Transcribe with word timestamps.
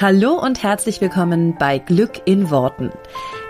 Hallo 0.00 0.34
und 0.34 0.62
herzlich 0.62 1.00
willkommen 1.00 1.56
bei 1.58 1.80
Glück 1.80 2.22
in 2.24 2.50
Worten. 2.50 2.92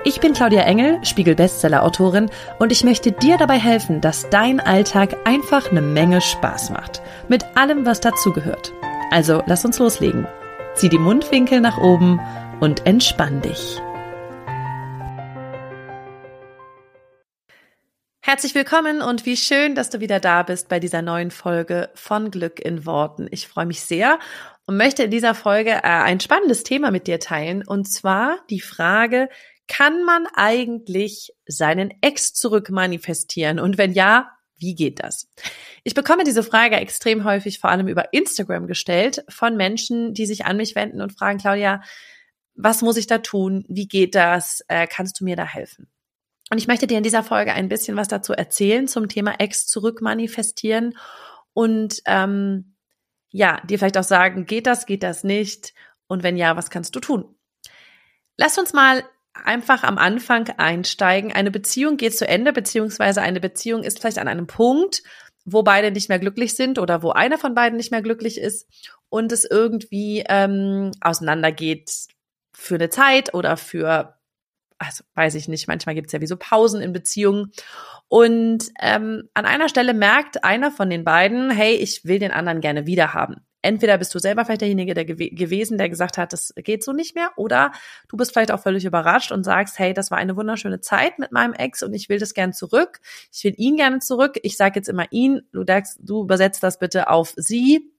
Ich 0.02 0.18
bin 0.18 0.32
Claudia 0.32 0.62
Engel, 0.62 0.98
Spiegel-Bestseller-Autorin 1.04 2.30
und 2.58 2.72
ich 2.72 2.84
möchte 2.84 3.12
dir 3.12 3.36
dabei 3.36 3.58
helfen, 3.58 4.00
dass 4.00 4.30
dein 4.30 4.58
Alltag 4.58 5.14
einfach 5.26 5.70
eine 5.70 5.82
Menge 5.82 6.22
Spaß 6.22 6.70
macht. 6.70 7.02
Mit 7.28 7.44
allem, 7.54 7.84
was 7.84 8.00
dazugehört. 8.00 8.72
Also 9.10 9.42
lass 9.44 9.66
uns 9.66 9.78
loslegen. 9.78 10.26
Zieh 10.74 10.88
die 10.88 10.96
Mundwinkel 10.96 11.60
nach 11.60 11.76
oben 11.76 12.18
und 12.60 12.86
entspann 12.86 13.42
dich. 13.42 13.78
Herzlich 18.22 18.54
willkommen 18.54 19.02
und 19.02 19.26
wie 19.26 19.36
schön, 19.36 19.74
dass 19.74 19.90
du 19.90 20.00
wieder 20.00 20.18
da 20.18 20.44
bist 20.44 20.70
bei 20.70 20.80
dieser 20.80 21.02
neuen 21.02 21.30
Folge 21.30 21.90
von 21.94 22.30
Glück 22.30 22.58
in 22.58 22.86
Worten. 22.86 23.26
Ich 23.30 23.48
freue 23.48 23.66
mich 23.66 23.82
sehr 23.82 24.18
und 24.68 24.76
möchte 24.76 25.04
in 25.04 25.10
dieser 25.10 25.34
Folge 25.34 25.70
äh, 25.70 25.80
ein 25.82 26.20
spannendes 26.20 26.62
Thema 26.62 26.90
mit 26.90 27.06
dir 27.06 27.18
teilen 27.18 27.66
und 27.66 27.90
zwar 27.90 28.38
die 28.50 28.60
Frage, 28.60 29.30
kann 29.66 30.04
man 30.04 30.26
eigentlich 30.34 31.32
seinen 31.46 31.90
Ex 32.02 32.34
zurück 32.34 32.68
manifestieren 32.68 33.60
und 33.60 33.78
wenn 33.78 33.92
ja, 33.92 34.30
wie 34.58 34.74
geht 34.74 35.02
das? 35.02 35.26
Ich 35.84 35.94
bekomme 35.94 36.22
diese 36.22 36.42
Frage 36.42 36.76
extrem 36.76 37.24
häufig 37.24 37.60
vor 37.60 37.70
allem 37.70 37.88
über 37.88 38.12
Instagram 38.12 38.66
gestellt 38.66 39.24
von 39.30 39.56
Menschen, 39.56 40.12
die 40.12 40.26
sich 40.26 40.44
an 40.44 40.58
mich 40.58 40.74
wenden 40.74 41.00
und 41.00 41.16
fragen, 41.16 41.38
Claudia, 41.38 41.82
was 42.54 42.82
muss 42.82 42.98
ich 42.98 43.06
da 43.06 43.18
tun? 43.18 43.64
Wie 43.68 43.88
geht 43.88 44.14
das? 44.14 44.62
Äh, 44.68 44.86
kannst 44.86 45.20
du 45.20 45.24
mir 45.24 45.36
da 45.36 45.46
helfen? 45.46 45.88
Und 46.50 46.58
ich 46.58 46.66
möchte 46.66 46.86
dir 46.86 46.98
in 46.98 47.04
dieser 47.04 47.22
Folge 47.22 47.54
ein 47.54 47.70
bisschen 47.70 47.96
was 47.96 48.08
dazu 48.08 48.34
erzählen 48.34 48.86
zum 48.86 49.08
Thema 49.08 49.36
Ex 49.38 49.66
zurück 49.66 50.02
manifestieren 50.02 50.98
und 51.54 52.02
ähm, 52.04 52.74
ja, 53.30 53.60
dir 53.64 53.78
vielleicht 53.78 53.98
auch 53.98 54.04
sagen, 54.04 54.46
geht 54.46 54.66
das, 54.66 54.86
geht 54.86 55.02
das 55.02 55.24
nicht? 55.24 55.74
Und 56.06 56.22
wenn 56.22 56.36
ja, 56.36 56.56
was 56.56 56.70
kannst 56.70 56.96
du 56.96 57.00
tun? 57.00 57.34
Lass 58.36 58.58
uns 58.58 58.72
mal 58.72 59.04
einfach 59.32 59.82
am 59.82 59.98
Anfang 59.98 60.48
einsteigen. 60.56 61.32
Eine 61.32 61.50
Beziehung 61.50 61.96
geht 61.96 62.16
zu 62.16 62.26
Ende, 62.26 62.52
beziehungsweise 62.52 63.22
eine 63.22 63.40
Beziehung 63.40 63.82
ist 63.82 64.00
vielleicht 64.00 64.18
an 64.18 64.28
einem 64.28 64.46
Punkt, 64.46 65.02
wo 65.44 65.62
beide 65.62 65.90
nicht 65.90 66.08
mehr 66.08 66.18
glücklich 66.18 66.54
sind 66.54 66.78
oder 66.78 67.02
wo 67.02 67.10
einer 67.10 67.38
von 67.38 67.54
beiden 67.54 67.76
nicht 67.76 67.90
mehr 67.90 68.02
glücklich 68.02 68.38
ist 68.38 68.66
und 69.08 69.32
es 69.32 69.44
irgendwie 69.44 70.24
ähm, 70.28 70.92
auseinandergeht 71.00 71.90
für 72.52 72.74
eine 72.74 72.90
Zeit 72.90 73.34
oder 73.34 73.56
für 73.56 74.17
also 74.78 75.04
weiß 75.14 75.34
ich 75.34 75.48
nicht, 75.48 75.68
manchmal 75.68 75.94
gibt 75.94 76.06
es 76.08 76.12
ja 76.12 76.20
wie 76.20 76.26
so 76.26 76.36
Pausen 76.36 76.80
in 76.80 76.92
Beziehungen. 76.92 77.52
Und 78.08 78.64
ähm, 78.80 79.28
an 79.34 79.44
einer 79.44 79.68
Stelle 79.68 79.92
merkt 79.92 80.44
einer 80.44 80.70
von 80.70 80.88
den 80.88 81.04
beiden, 81.04 81.50
hey, 81.50 81.74
ich 81.74 82.04
will 82.04 82.18
den 82.18 82.30
anderen 82.30 82.60
gerne 82.60 82.86
wiederhaben. 82.86 83.44
Entweder 83.60 83.98
bist 83.98 84.14
du 84.14 84.20
selber 84.20 84.44
vielleicht 84.44 84.60
derjenige 84.60 84.94
der 84.94 85.04
gew 85.04 85.16
gewesen, 85.32 85.78
der 85.78 85.88
gesagt 85.88 86.16
hat, 86.16 86.32
das 86.32 86.54
geht 86.56 86.84
so 86.84 86.92
nicht 86.92 87.16
mehr, 87.16 87.32
oder 87.36 87.72
du 88.08 88.16
bist 88.16 88.32
vielleicht 88.32 88.52
auch 88.52 88.60
völlig 88.60 88.84
überrascht 88.84 89.32
und 89.32 89.42
sagst, 89.42 89.80
hey, 89.80 89.92
das 89.92 90.12
war 90.12 90.18
eine 90.18 90.36
wunderschöne 90.36 90.80
Zeit 90.80 91.18
mit 91.18 91.32
meinem 91.32 91.54
Ex 91.54 91.82
und 91.82 91.92
ich 91.92 92.08
will 92.08 92.20
das 92.20 92.34
gern 92.34 92.52
zurück. 92.52 93.00
Ich 93.32 93.42
will 93.42 93.54
ihn 93.56 93.76
gerne 93.76 93.98
zurück. 93.98 94.38
Ich 94.42 94.56
sage 94.56 94.76
jetzt 94.76 94.88
immer 94.88 95.06
ihn, 95.10 95.42
du, 95.52 95.64
sagst, 95.66 95.98
du 96.00 96.22
übersetzt 96.22 96.62
das 96.62 96.78
bitte 96.78 97.10
auf 97.10 97.34
sie 97.36 97.92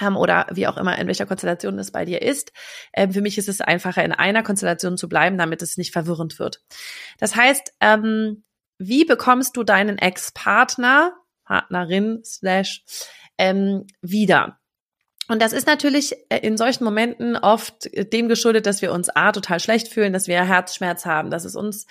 ähm, 0.00 0.16
oder 0.16 0.46
wie 0.52 0.66
auch 0.66 0.76
immer, 0.76 0.98
in 0.98 1.06
welcher 1.06 1.26
Konstellation 1.26 1.78
es 1.78 1.90
bei 1.90 2.04
dir 2.04 2.22
ist. 2.22 2.52
Ähm, 2.94 3.12
für 3.12 3.20
mich 3.20 3.38
ist 3.38 3.48
es 3.48 3.60
einfacher, 3.60 4.04
in 4.04 4.12
einer 4.12 4.42
Konstellation 4.42 4.96
zu 4.96 5.08
bleiben, 5.08 5.38
damit 5.38 5.62
es 5.62 5.76
nicht 5.76 5.92
verwirrend 5.92 6.38
wird. 6.38 6.62
Das 7.18 7.36
heißt, 7.36 7.74
ähm, 7.80 8.44
wie 8.78 9.04
bekommst 9.04 9.56
du 9.56 9.62
deinen 9.62 9.98
Ex-Partner, 9.98 11.14
Partnerin, 11.44 12.22
slash, 12.24 12.84
ähm, 13.38 13.86
wieder? 14.00 14.58
Und 15.28 15.40
das 15.40 15.52
ist 15.52 15.66
natürlich 15.66 16.14
äh, 16.30 16.38
in 16.38 16.56
solchen 16.56 16.84
Momenten 16.84 17.36
oft 17.36 17.88
dem 18.12 18.28
geschuldet, 18.28 18.66
dass 18.66 18.82
wir 18.82 18.92
uns 18.92 19.08
A 19.08 19.32
total 19.32 19.60
schlecht 19.60 19.88
fühlen, 19.88 20.12
dass 20.12 20.26
wir 20.26 20.44
Herzschmerz 20.44 21.06
haben, 21.06 21.30
dass 21.30 21.44
es 21.44 21.54
uns 21.54 21.86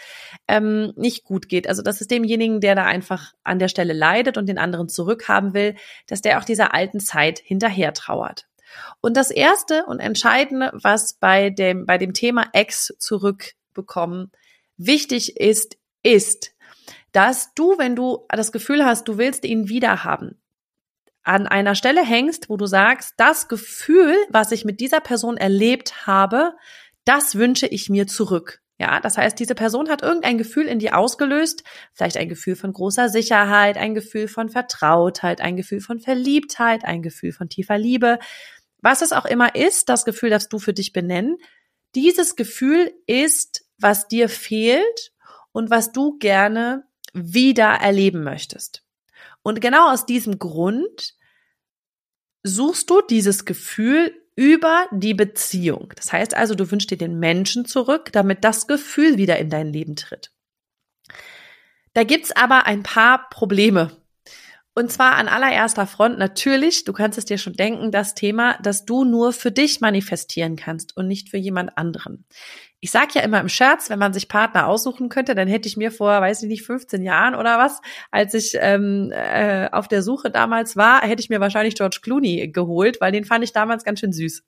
ähm, 0.48 0.92
nicht 0.96 1.24
gut 1.24 1.48
geht. 1.48 1.68
Also 1.68 1.82
das 1.82 2.02
ist 2.02 2.12
demjenigen, 2.12 2.60
der 2.60 2.76
da 2.76 2.84
einfach 2.84 3.32
an 3.44 3.58
der 3.58 3.70
Stelle 3.70 3.94
leidet 3.94 4.38
und 4.38 4.48
den 4.48 4.58
anderen 4.58 4.90
zurückhaben 4.90 5.54
will, 5.54 5.76
dass 6.08 6.22
der 6.22 6.40
auch 6.40 6.44
dieser 6.44 6.74
alten 6.74 7.00
Zeit 7.00 7.40
hinterher 7.40 7.94
trauert. 7.94 8.48
Und 9.02 9.18
das 9.18 9.32
erste 9.32 9.86
und 9.86 10.00
entscheidende, 10.00 10.72
was 10.74 11.14
bei 11.14 11.50
dem, 11.50 11.86
bei 11.86 11.98
dem 11.98 12.14
Thema 12.14 12.48
Ex 12.54 12.94
zurückbekommen 13.00 14.32
wichtig 14.78 15.38
ist, 15.38 15.78
ist, 16.04 16.54
dass 17.12 17.54
du, 17.54 17.78
wenn 17.78 17.96
du 17.96 18.26
das 18.30 18.52
Gefühl 18.52 18.86
hast, 18.86 19.08
du 19.08 19.18
willst 19.18 19.46
ihn 19.46 19.68
wiederhaben, 19.70 20.41
an 21.24 21.48
einer 21.48 21.76
Stelle 21.76 22.04
hängst, 22.04 22.50
wo 22.50 22.58
du 22.58 22.66
sagst, 22.66 23.14
das 23.18 23.48
Gefühl, 23.48 24.16
was 24.30 24.52
ich 24.52 24.66
mit 24.66 24.80
dieser 24.80 25.00
Person 25.00 25.38
erlebt 25.38 26.08
habe, 26.08 26.54
das 27.06 27.36
wünsche 27.36 27.68
ich 27.68 27.90
mir 27.90 28.08
zurück. 28.08 28.62
Ja, 28.80 29.00
das 29.00 29.16
heißt, 29.16 29.38
diese 29.38 29.54
Person 29.54 29.90
hat 29.90 30.02
irgendein 30.02 30.40
Gefühl 30.40 30.68
in 30.68 30.80
dir 30.80 30.98
ausgelöst, 30.98 31.64
vielleicht 31.94 32.18
ein 32.18 32.30
Gefühl 32.30 32.56
von 32.56 32.74
großer 32.74 33.10
Sicherheit, 33.10 33.78
ein 33.78 33.94
Gefühl 33.94 34.28
von 34.28 34.50
Vertrautheit, 34.50 35.40
ein 35.40 35.56
Gefühl 35.56 35.82
von 35.82 36.00
Verliebtheit, 36.00 36.84
ein 36.84 37.04
Gefühl 37.04 37.32
von 37.32 37.48
tiefer 37.48 37.78
Liebe. 37.78 38.18
Was 38.82 39.04
es 39.04 39.14
auch 39.14 39.26
immer 39.26 39.54
ist, 39.54 39.90
das 39.90 40.04
Gefühl 40.04 40.32
darfst 40.32 40.52
du 40.52 40.58
für 40.58 40.74
dich 40.74 40.94
benennen. 40.94 41.38
Dieses 41.94 42.36
Gefühl 42.36 42.92
ist, 43.06 43.66
was 43.78 44.08
dir 44.08 44.30
fehlt 44.30 45.14
und 45.52 45.70
was 45.70 45.92
du 45.92 46.18
gerne 46.18 46.84
wieder 47.14 47.68
erleben 47.68 48.24
möchtest. 48.24 48.84
Und 49.44 49.62
genau 49.62 49.92
aus 49.92 50.06
diesem 50.06 50.40
Grund 50.40 51.16
suchst 52.44 52.90
du 52.90 53.02
dieses 53.02 53.46
Gefühl 53.46 54.14
über 54.36 54.88
die 54.92 55.14
Beziehung. 55.14 55.94
Das 55.96 56.12
heißt 56.12 56.36
also, 56.36 56.56
du 56.56 56.72
wünschst 56.72 56.92
dir 56.92 56.98
den 56.98 57.20
Menschen 57.20 57.66
zurück, 57.66 58.12
damit 58.12 58.44
das 58.44 58.68
Gefühl 58.68 59.18
wieder 59.18 59.38
in 59.38 59.50
dein 59.50 59.72
Leben 59.72 59.96
tritt. 59.96 60.32
Da 61.94 62.04
gibt's 62.04 62.32
aber 62.32 62.66
ein 62.66 62.84
paar 62.84 63.30
Probleme. 63.30 63.92
Und 64.74 64.90
zwar 64.90 65.16
an 65.18 65.28
allererster 65.28 65.86
Front 65.86 66.18
natürlich, 66.18 66.86
du 66.86 66.94
kannst 66.94 67.18
es 67.18 67.26
dir 67.26 67.38
schon 67.38 67.54
denken, 67.54 67.92
das 67.92 68.16
Thema, 68.16 68.58
dass 68.62 68.86
du 68.86 69.04
nur 69.04 69.34
für 69.34 69.52
dich 69.52 69.82
manifestieren 69.82 70.56
kannst 70.56 70.96
und 70.96 71.08
nicht 71.08 71.30
für 71.30 71.38
jemand 71.38 71.78
anderen 71.78 72.26
ich 72.84 72.90
sage 72.90 73.12
ja 73.14 73.22
immer 73.22 73.40
im 73.40 73.48
Scherz, 73.48 73.92
wenn 73.92 74.00
man 74.00 74.12
sich 74.12 74.28
Partner 74.28 74.68
aussuchen 74.68 75.08
könnte, 75.08 75.36
dann 75.36 75.48
hätte 75.48 75.68
ich 75.68 75.78
mir 75.78 75.92
vor, 75.92 76.20
weiß 76.20 76.42
ich 76.42 76.50
nicht, 76.50 76.64
15 76.64 77.04
Jahren 77.04 77.36
oder 77.36 77.60
was, 77.60 77.80
als 78.10 78.34
ich 78.34 78.58
ähm, 78.60 79.12
äh, 79.14 79.70
auf 79.72 79.88
der 79.88 80.02
Suche 80.02 80.32
damals 80.32 80.76
war, 80.76 81.02
hätte 81.02 81.22
ich 81.22 81.30
mir 81.30 81.40
wahrscheinlich 81.40 81.76
George 81.76 82.00
Clooney 82.02 82.48
geholt, 82.48 83.00
weil 83.00 83.12
den 83.12 83.24
fand 83.24 83.44
ich 83.44 83.54
damals 83.54 83.84
ganz 83.84 84.00
schön 84.00 84.12
süß. 84.12 84.44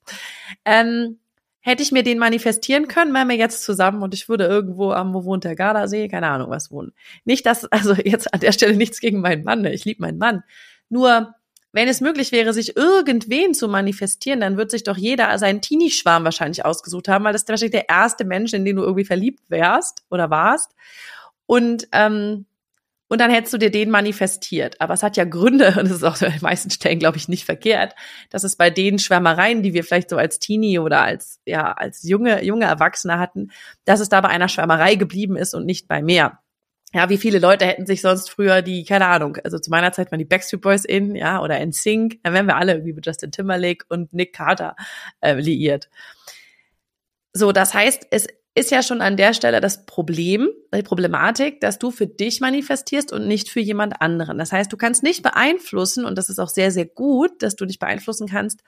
Ähm, 0.64 1.20
hätte 1.60 1.84
ich 1.84 1.92
mir 1.92 2.02
den 2.02 2.18
manifestieren 2.18 2.88
können, 2.88 3.14
wären 3.14 3.28
wir 3.28 3.36
jetzt 3.36 3.62
zusammen 3.62 4.02
und 4.02 4.14
ich 4.14 4.28
würde 4.28 4.46
irgendwo 4.46 4.90
am, 4.90 5.14
wo 5.14 5.24
wohnt 5.24 5.44
der 5.44 5.54
Gardasee, 5.54 6.08
keine 6.08 6.26
Ahnung 6.26 6.50
was 6.50 6.72
wohnen. 6.72 6.92
Nicht, 7.24 7.46
dass, 7.46 7.64
also 7.66 7.94
jetzt 7.94 8.34
an 8.34 8.40
der 8.40 8.52
Stelle 8.52 8.76
nichts 8.76 9.00
gegen 9.00 9.20
meinen 9.20 9.44
Mann, 9.44 9.62
ne? 9.62 9.72
ich 9.72 9.84
liebe 9.84 10.02
meinen 10.02 10.18
Mann. 10.18 10.42
Nur 10.88 11.34
wenn 11.74 11.88
es 11.88 12.00
möglich 12.00 12.30
wäre, 12.30 12.52
sich 12.52 12.76
irgendwen 12.76 13.52
zu 13.52 13.66
manifestieren, 13.66 14.40
dann 14.40 14.56
wird 14.56 14.70
sich 14.70 14.84
doch 14.84 14.96
jeder 14.96 15.36
seinen 15.40 15.60
Teenie-Schwarm 15.60 16.22
wahrscheinlich 16.22 16.64
ausgesucht 16.64 17.08
haben, 17.08 17.24
weil 17.24 17.32
das 17.32 17.42
ist 17.42 17.48
wahrscheinlich 17.48 17.72
der 17.72 17.88
erste 17.88 18.24
Mensch, 18.24 18.52
in 18.52 18.64
den 18.64 18.76
du 18.76 18.82
irgendwie 18.82 19.04
verliebt 19.04 19.42
wärst 19.48 20.04
oder 20.08 20.30
warst. 20.30 20.70
Und 21.46 21.88
ähm, 21.90 22.46
und 23.08 23.20
dann 23.20 23.30
hättest 23.30 23.52
du 23.52 23.58
dir 23.58 23.70
den 23.70 23.90
manifestiert. 23.90 24.80
Aber 24.80 24.94
es 24.94 25.02
hat 25.02 25.16
ja 25.16 25.24
Gründe, 25.24 25.68
und 25.78 25.84
das 25.84 25.98
ist 25.98 26.04
auch 26.04 26.16
den 26.16 26.32
meisten 26.40 26.70
Stellen, 26.70 26.98
glaube 26.98 27.16
ich, 27.16 27.28
nicht 27.28 27.44
verkehrt, 27.44 27.94
dass 28.30 28.44
es 28.44 28.56
bei 28.56 28.70
den 28.70 28.98
Schwärmereien, 28.98 29.62
die 29.62 29.74
wir 29.74 29.84
vielleicht 29.84 30.10
so 30.10 30.16
als 30.16 30.38
Teenie 30.38 30.78
oder 30.78 31.02
als, 31.02 31.40
ja, 31.44 31.72
als 31.72 32.02
junge, 32.04 32.42
junge 32.44 32.66
Erwachsene 32.66 33.18
hatten, 33.18 33.50
dass 33.84 34.00
es 34.00 34.08
da 34.08 34.20
bei 34.20 34.28
einer 34.28 34.48
Schwärmerei 34.48 34.94
geblieben 34.94 35.36
ist 35.36 35.54
und 35.54 35.66
nicht 35.66 35.86
bei 35.88 36.02
mehr 36.02 36.38
ja, 36.94 37.08
wie 37.08 37.18
viele 37.18 37.40
Leute 37.40 37.66
hätten 37.66 37.86
sich 37.86 38.00
sonst 38.00 38.30
früher 38.30 38.62
die, 38.62 38.84
keine 38.84 39.06
Ahnung, 39.06 39.36
also 39.42 39.58
zu 39.58 39.68
meiner 39.68 39.92
Zeit 39.92 40.12
waren 40.12 40.20
die 40.20 40.24
Backstreet 40.24 40.60
Boys 40.60 40.84
in, 40.84 41.16
ja, 41.16 41.42
oder 41.42 41.58
in 41.58 41.72
Sync, 41.72 42.20
dann 42.22 42.34
wären 42.34 42.46
wir 42.46 42.56
alle 42.56 42.74
irgendwie 42.74 42.92
mit 42.92 43.04
Justin 43.04 43.32
Timberlake 43.32 43.84
und 43.88 44.12
Nick 44.12 44.32
Carter 44.32 44.76
äh, 45.20 45.34
liiert. 45.34 45.90
So, 47.32 47.50
das 47.50 47.74
heißt, 47.74 48.06
es 48.12 48.28
ist 48.54 48.70
ja 48.70 48.84
schon 48.84 49.00
an 49.00 49.16
der 49.16 49.34
Stelle 49.34 49.60
das 49.60 49.86
Problem, 49.86 50.50
die 50.72 50.84
Problematik, 50.84 51.60
dass 51.60 51.80
du 51.80 51.90
für 51.90 52.06
dich 52.06 52.40
manifestierst 52.40 53.12
und 53.12 53.26
nicht 53.26 53.48
für 53.48 53.58
jemand 53.58 54.00
anderen. 54.00 54.38
Das 54.38 54.52
heißt, 54.52 54.72
du 54.72 54.76
kannst 54.76 55.02
nicht 55.02 55.24
beeinflussen, 55.24 56.04
und 56.04 56.16
das 56.16 56.28
ist 56.28 56.38
auch 56.38 56.48
sehr, 56.48 56.70
sehr 56.70 56.86
gut, 56.86 57.42
dass 57.42 57.56
du 57.56 57.64
nicht 57.64 57.80
beeinflussen 57.80 58.28
kannst, 58.28 58.62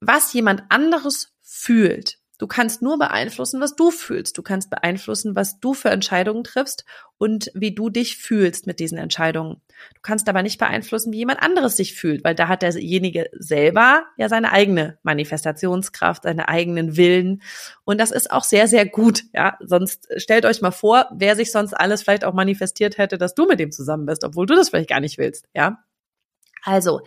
was 0.00 0.34
jemand 0.34 0.64
anderes 0.68 1.32
fühlt. 1.40 2.18
Du 2.38 2.46
kannst 2.46 2.82
nur 2.82 2.98
beeinflussen, 2.98 3.60
was 3.60 3.76
du 3.76 3.90
fühlst. 3.90 4.36
Du 4.36 4.42
kannst 4.42 4.68
beeinflussen, 4.68 5.34
was 5.34 5.58
du 5.58 5.72
für 5.72 5.88
Entscheidungen 5.88 6.44
triffst 6.44 6.84
und 7.16 7.50
wie 7.54 7.74
du 7.74 7.88
dich 7.88 8.18
fühlst 8.18 8.66
mit 8.66 8.78
diesen 8.78 8.98
Entscheidungen. 8.98 9.62
Du 9.94 10.00
kannst 10.02 10.28
aber 10.28 10.42
nicht 10.42 10.58
beeinflussen, 10.58 11.12
wie 11.12 11.18
jemand 11.18 11.42
anderes 11.42 11.76
sich 11.76 11.94
fühlt, 11.94 12.24
weil 12.24 12.34
da 12.34 12.48
hat 12.48 12.62
derjenige 12.62 13.30
selber 13.32 14.04
ja 14.18 14.28
seine 14.28 14.52
eigene 14.52 14.98
Manifestationskraft, 15.02 16.24
seine 16.24 16.48
eigenen 16.48 16.96
Willen. 16.96 17.42
Und 17.84 17.98
das 17.98 18.10
ist 18.10 18.30
auch 18.30 18.44
sehr, 18.44 18.68
sehr 18.68 18.86
gut. 18.86 19.24
Ja, 19.32 19.56
sonst 19.60 20.08
stellt 20.16 20.44
euch 20.44 20.60
mal 20.60 20.72
vor, 20.72 21.08
wer 21.14 21.36
sich 21.36 21.50
sonst 21.52 21.72
alles 21.72 22.02
vielleicht 22.02 22.24
auch 22.24 22.34
manifestiert 22.34 22.98
hätte, 22.98 23.16
dass 23.16 23.34
du 23.34 23.46
mit 23.46 23.60
dem 23.60 23.72
zusammen 23.72 24.04
bist, 24.04 24.24
obwohl 24.24 24.46
du 24.46 24.54
das 24.54 24.68
vielleicht 24.68 24.90
gar 24.90 25.00
nicht 25.00 25.16
willst. 25.16 25.46
Ja, 25.54 25.78
also 26.62 27.00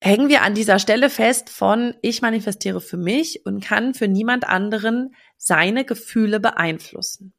hängen 0.00 0.28
wir 0.28 0.42
an 0.42 0.54
dieser 0.54 0.78
Stelle 0.78 1.10
fest 1.10 1.50
von 1.50 1.94
ich 2.02 2.22
manifestiere 2.22 2.80
für 2.80 2.96
mich 2.96 3.44
und 3.44 3.64
kann 3.64 3.94
für 3.94 4.08
niemand 4.08 4.48
anderen 4.48 5.14
seine 5.36 5.84
Gefühle 5.84 6.40
beeinflussen. 6.40 7.32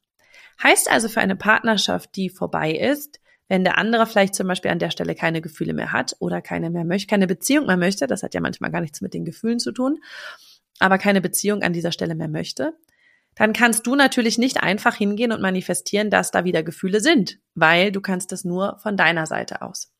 Heißt 0.62 0.90
also 0.90 1.08
für 1.08 1.20
eine 1.20 1.36
Partnerschaft, 1.36 2.14
die 2.16 2.28
vorbei 2.28 2.72
ist, 2.72 3.20
wenn 3.48 3.64
der 3.64 3.78
andere 3.78 4.06
vielleicht 4.06 4.34
zum 4.34 4.46
Beispiel 4.46 4.70
an 4.70 4.78
der 4.78 4.90
Stelle 4.90 5.14
keine 5.14 5.40
Gefühle 5.40 5.72
mehr 5.72 5.92
hat 5.92 6.14
oder 6.20 6.40
keine 6.40 6.70
mehr 6.70 6.84
möchte, 6.84 7.08
keine 7.08 7.26
Beziehung 7.26 7.66
mehr 7.66 7.78
möchte, 7.78 8.06
das 8.06 8.22
hat 8.22 8.34
ja 8.34 8.40
manchmal 8.40 8.70
gar 8.70 8.80
nichts 8.80 9.00
mit 9.00 9.14
den 9.14 9.24
Gefühlen 9.24 9.58
zu 9.58 9.72
tun, 9.72 9.98
aber 10.78 10.98
keine 10.98 11.20
Beziehung 11.20 11.62
an 11.62 11.72
dieser 11.72 11.92
Stelle 11.92 12.14
mehr 12.14 12.28
möchte, 12.28 12.74
dann 13.34 13.52
kannst 13.52 13.86
du 13.86 13.96
natürlich 13.96 14.38
nicht 14.38 14.62
einfach 14.62 14.94
hingehen 14.94 15.32
und 15.32 15.40
manifestieren, 15.40 16.10
dass 16.10 16.30
da 16.30 16.44
wieder 16.44 16.62
Gefühle 16.62 17.00
sind, 17.00 17.38
weil 17.54 17.90
du 17.90 18.00
kannst 18.00 18.32
das 18.32 18.44
nur 18.44 18.78
von 18.82 18.96
deiner 18.96 19.26
Seite 19.26 19.62
aus. 19.62 19.92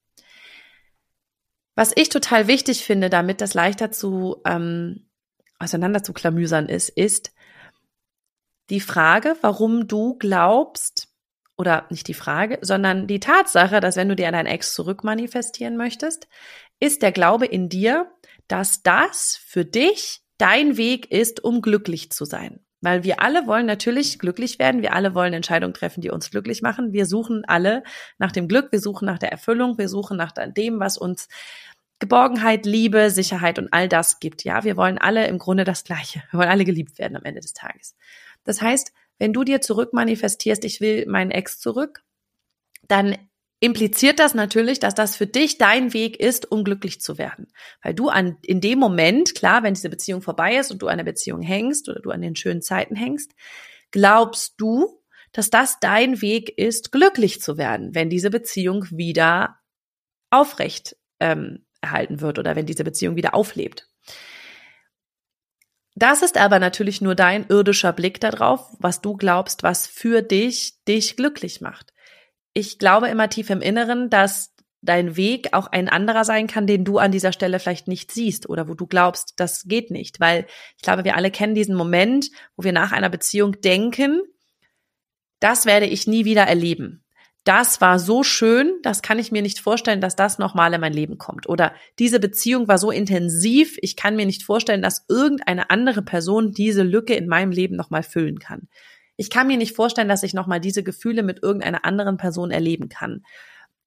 Was 1.80 1.92
ich 1.94 2.10
total 2.10 2.46
wichtig 2.46 2.84
finde, 2.84 3.08
damit 3.08 3.40
das 3.40 3.54
leichter 3.54 3.90
zu 3.90 4.42
ähm, 4.44 5.06
auseinander 5.58 6.02
zu 6.02 6.12
klamüsern 6.12 6.68
ist, 6.68 6.90
ist 6.90 7.32
die 8.68 8.82
Frage, 8.82 9.34
warum 9.40 9.88
du 9.88 10.18
glaubst, 10.18 11.08
oder 11.56 11.86
nicht 11.88 12.06
die 12.08 12.12
Frage, 12.12 12.58
sondern 12.60 13.06
die 13.06 13.18
Tatsache, 13.18 13.80
dass 13.80 13.96
wenn 13.96 14.10
du 14.10 14.14
dir 14.14 14.26
an 14.26 14.34
deinen 14.34 14.44
Ex 14.44 14.74
zurückmanifestieren 14.74 15.78
möchtest, 15.78 16.28
ist 16.80 17.00
der 17.00 17.12
Glaube 17.12 17.46
in 17.46 17.70
dir, 17.70 18.12
dass 18.46 18.82
das 18.82 19.40
für 19.42 19.64
dich 19.64 20.20
dein 20.36 20.76
Weg 20.76 21.10
ist, 21.10 21.42
um 21.42 21.62
glücklich 21.62 22.12
zu 22.12 22.26
sein. 22.26 22.60
Weil 22.82 23.04
wir 23.04 23.20
alle 23.20 23.46
wollen 23.46 23.66
natürlich 23.66 24.18
glücklich 24.18 24.58
werden. 24.58 24.80
Wir 24.80 24.94
alle 24.94 25.14
wollen 25.14 25.34
Entscheidungen 25.34 25.74
treffen, 25.74 26.00
die 26.00 26.10
uns 26.10 26.30
glücklich 26.30 26.62
machen. 26.62 26.94
Wir 26.94 27.04
suchen 27.04 27.44
alle 27.46 27.82
nach 28.18 28.32
dem 28.32 28.48
Glück. 28.48 28.72
Wir 28.72 28.80
suchen 28.80 29.04
nach 29.04 29.18
der 29.18 29.30
Erfüllung. 29.30 29.76
Wir 29.76 29.88
suchen 29.88 30.16
nach 30.16 30.32
dem, 30.32 30.80
was 30.80 30.96
uns 30.96 31.28
Geborgenheit, 32.00 32.67
Liebe, 32.67 33.11
Sicherheit 33.11 33.58
und 33.58 33.73
all 33.73 33.88
das 33.88 34.20
gibt. 34.20 34.43
Ja, 34.43 34.64
wir 34.64 34.76
wollen 34.76 34.99
alle 34.99 35.26
im 35.26 35.38
Grunde 35.38 35.64
das 35.64 35.85
Gleiche. 35.85 36.23
Wir 36.31 36.41
wollen 36.41 36.49
alle 36.49 36.64
geliebt 36.64 36.99
werden 36.99 37.17
am 37.17 37.25
Ende 37.25 37.41
des 37.41 37.52
Tages. 37.52 37.94
Das 38.44 38.61
heißt, 38.61 38.93
wenn 39.19 39.32
du 39.35 39.44
dir 39.44 39.61
zurück 39.61 39.93
manifestierst, 39.93 40.64
ich 40.64 40.81
will 40.81 41.06
meinen 41.06 41.31
Ex 41.31 41.61
zurück, 41.61 42.02
dann 42.88 43.17
impliziert 43.61 44.19
das 44.19 44.35
natürlich, 44.35 44.81
dass 44.81 44.94
das 44.94 45.14
für 45.14 45.26
dich 45.26 45.58
dein 45.58 45.93
Weg 45.93 46.19
ist, 46.19 46.50
um 46.50 46.64
glücklich 46.64 47.02
zu 47.02 47.19
werden. 47.19 47.49
Weil 47.82 47.93
du 47.93 48.08
an, 48.08 48.38
in 48.43 48.62
dem 48.62 48.79
Moment, 48.79 49.35
klar, 49.35 49.62
wenn 49.62 49.75
diese 49.75 49.91
Beziehung 49.91 50.23
vorbei 50.23 50.56
ist 50.56 50.73
und 50.73 50.81
du 50.81 50.88
an 50.88 50.97
der 50.97 51.05
Beziehung 51.05 51.43
hängst 51.43 51.91
oder 51.91 52.00
du 52.00 52.11
an 52.11 52.23
den 52.23 52.35
schönen 52.35 52.62
Zeiten 52.62 52.97
hängst, 52.97 53.32
glaubst 53.91 54.55
du, 54.56 55.02
dass 55.32 55.50
das 55.50 55.79
dein 55.81 56.23
Weg 56.23 56.56
ist, 56.58 56.91
glücklich 56.91 57.43
zu 57.43 57.58
werden, 57.58 57.94
wenn 57.94 58.08
diese 58.08 58.31
Beziehung 58.31 58.87
wieder 58.91 59.58
aufrecht 60.31 60.97
ähm, 61.20 61.67
erhalten 61.80 62.20
wird 62.20 62.38
oder 62.38 62.56
wenn 62.56 62.66
diese 62.66 62.84
Beziehung 62.84 63.16
wieder 63.16 63.34
auflebt. 63.34 63.88
Das 65.94 66.22
ist 66.22 66.38
aber 66.38 66.58
natürlich 66.58 67.00
nur 67.00 67.14
dein 67.14 67.46
irdischer 67.48 67.92
Blick 67.92 68.20
darauf, 68.20 68.72
was 68.78 69.00
du 69.00 69.16
glaubst, 69.16 69.62
was 69.62 69.86
für 69.86 70.22
dich 70.22 70.82
dich 70.86 71.16
glücklich 71.16 71.60
macht. 71.60 71.92
Ich 72.54 72.78
glaube 72.78 73.08
immer 73.08 73.28
tief 73.28 73.50
im 73.50 73.60
Inneren, 73.60 74.08
dass 74.08 74.54
dein 74.82 75.16
Weg 75.16 75.52
auch 75.52 75.66
ein 75.66 75.88
anderer 75.88 76.24
sein 76.24 76.46
kann, 76.46 76.66
den 76.66 76.84
du 76.84 76.98
an 76.98 77.12
dieser 77.12 77.32
Stelle 77.32 77.58
vielleicht 77.58 77.86
nicht 77.86 78.12
siehst 78.12 78.48
oder 78.48 78.68
wo 78.68 78.74
du 78.74 78.86
glaubst, 78.86 79.34
das 79.36 79.64
geht 79.64 79.90
nicht. 79.90 80.20
Weil 80.20 80.46
ich 80.76 80.82
glaube, 80.82 81.04
wir 81.04 81.16
alle 81.16 81.30
kennen 81.30 81.54
diesen 81.54 81.74
Moment, 81.74 82.30
wo 82.56 82.64
wir 82.64 82.72
nach 82.72 82.92
einer 82.92 83.10
Beziehung 83.10 83.60
denken, 83.60 84.22
das 85.38 85.66
werde 85.66 85.86
ich 85.86 86.06
nie 86.06 86.24
wieder 86.24 86.44
erleben 86.44 87.04
das 87.44 87.81
war 87.81 87.98
so 87.98 88.22
schön, 88.22 88.78
das 88.82 89.00
kann 89.00 89.19
ich 89.19 89.32
mir 89.32 89.40
nicht 89.40 89.60
vorstellen, 89.60 90.02
dass 90.02 90.14
das 90.14 90.38
nochmal 90.38 90.75
in 90.75 90.81
mein 90.81 90.92
Leben 90.92 91.16
kommt. 91.16 91.48
Oder 91.48 91.72
diese 91.98 92.20
Beziehung 92.20 92.69
war 92.69 92.76
so 92.76 92.90
intensiv, 92.90 93.78
ich 93.81 93.96
kann 93.96 94.14
mir 94.14 94.26
nicht 94.26 94.42
vorstellen, 94.42 94.82
dass 94.82 95.06
irgendeine 95.08 95.70
andere 95.70 96.02
Person 96.02 96.52
diese 96.52 96.82
Lücke 96.82 97.14
in 97.14 97.28
meinem 97.28 97.50
Leben 97.50 97.76
nochmal 97.76 98.02
füllen 98.02 98.38
kann. 98.38 98.69
Ich 99.16 99.31
kann 99.31 99.46
mir 99.46 99.56
nicht 99.56 99.75
vorstellen, 99.75 100.08
dass 100.08 100.22
ich 100.22 100.34
nochmal 100.34 100.60
diese 100.60 100.82
Gefühle 100.82 101.22
mit 101.22 101.42
irgendeiner 101.42 101.84
anderen 101.84 102.19
Person 102.19 102.50
erleben 102.50 102.88
kann. 102.88 103.22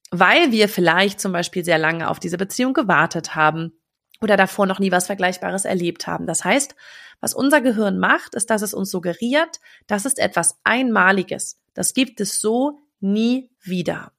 Weil 0.09 0.51
wir 0.51 0.69
vielleicht 0.69 1.19
zum 1.19 1.31
Beispiel 1.31 1.63
sehr 1.63 1.79
lange 1.79 2.09
auf 2.09 2.19
diese 2.19 2.37
Beziehung 2.37 2.73
gewartet 2.73 3.35
haben 3.35 3.73
oder 4.21 4.37
davor 4.37 4.65
noch 4.65 4.79
nie 4.79 4.91
was 4.91 5.07
Vergleichbares 5.07 5.65
erlebt 5.65 6.07
haben. 6.07 6.27
Das 6.27 6.43
heißt, 6.43 6.75
was 7.19 7.33
unser 7.33 7.61
Gehirn 7.61 7.99
macht, 7.99 8.35
ist, 8.35 8.49
dass 8.49 8.61
es 8.61 8.73
uns 8.73 8.91
suggeriert, 8.91 9.59
das 9.87 10.05
ist 10.05 10.19
etwas 10.19 10.59
Einmaliges. 10.63 11.59
Das 11.73 11.93
gibt 11.93 12.19
es 12.21 12.39
so 12.39 12.82
nie 13.03 13.51
wieder. 13.61 14.11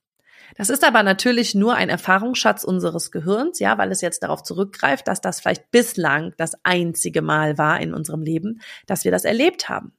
Das 0.56 0.70
ist 0.70 0.84
aber 0.84 1.02
natürlich 1.02 1.54
nur 1.54 1.74
ein 1.74 1.88
Erfahrungsschatz 1.88 2.64
unseres 2.64 3.10
Gehirns, 3.10 3.58
ja, 3.58 3.76
weil 3.78 3.90
es 3.90 4.00
jetzt 4.00 4.22
darauf 4.22 4.42
zurückgreift, 4.42 5.08
dass 5.08 5.20
das 5.20 5.40
vielleicht 5.40 5.70
bislang 5.70 6.32
das 6.36 6.52
einzige 6.62 7.22
Mal 7.22 7.58
war 7.58 7.80
in 7.80 7.92
unserem 7.92 8.22
Leben, 8.22 8.60
dass 8.86 9.04
wir 9.04 9.10
das 9.10 9.24
erlebt 9.24 9.68
haben. 9.68 9.92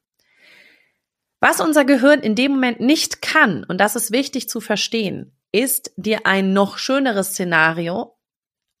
Was 1.40 1.60
unser 1.60 1.84
Gehirn 1.84 2.20
in 2.20 2.34
dem 2.34 2.52
Moment 2.52 2.80
nicht 2.80 3.20
kann, 3.20 3.64
und 3.64 3.78
das 3.78 3.96
ist 3.96 4.12
wichtig 4.12 4.48
zu 4.48 4.60
verstehen, 4.60 5.36
ist 5.52 5.92
dir 5.96 6.20
ein 6.24 6.52
noch 6.52 6.78
schöneres 6.78 7.30
Szenario 7.30 8.16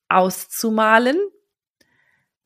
auszumalen, 0.08 1.18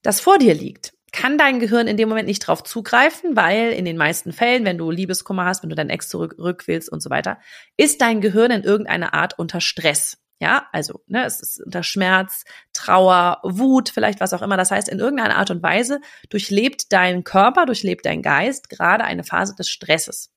das 0.02 0.20
vor 0.20 0.38
dir 0.38 0.54
liegt 0.54 0.94
kann 1.12 1.38
dein 1.38 1.60
Gehirn 1.60 1.86
in 1.86 1.96
dem 1.96 2.08
Moment 2.08 2.28
nicht 2.28 2.40
drauf 2.40 2.62
zugreifen, 2.62 3.36
weil 3.36 3.72
in 3.72 3.84
den 3.84 3.96
meisten 3.96 4.32
Fällen, 4.32 4.64
wenn 4.64 4.78
du 4.78 4.90
Liebeskummer 4.90 5.44
hast, 5.44 5.62
wenn 5.62 5.70
du 5.70 5.76
deinen 5.76 5.90
Ex 5.90 6.08
zurück 6.08 6.64
willst 6.66 6.90
und 6.90 7.02
so 7.02 7.10
weiter, 7.10 7.38
ist 7.76 8.00
dein 8.00 8.20
Gehirn 8.20 8.50
in 8.50 8.62
irgendeiner 8.62 9.14
Art 9.14 9.38
unter 9.38 9.60
Stress. 9.60 10.18
Ja, 10.42 10.68
also 10.72 11.02
ne, 11.06 11.26
es 11.26 11.40
ist 11.40 11.62
unter 11.62 11.82
Schmerz, 11.82 12.44
Trauer, 12.72 13.40
Wut, 13.42 13.90
vielleicht 13.90 14.20
was 14.20 14.32
auch 14.32 14.40
immer. 14.40 14.56
Das 14.56 14.70
heißt, 14.70 14.88
in 14.88 14.98
irgendeiner 14.98 15.36
Art 15.36 15.50
und 15.50 15.62
Weise 15.62 16.00
durchlebt 16.30 16.92
dein 16.92 17.24
Körper, 17.24 17.66
durchlebt 17.66 18.06
dein 18.06 18.22
Geist 18.22 18.70
gerade 18.70 19.04
eine 19.04 19.22
Phase 19.22 19.54
des 19.54 19.68
Stresses. 19.68 20.32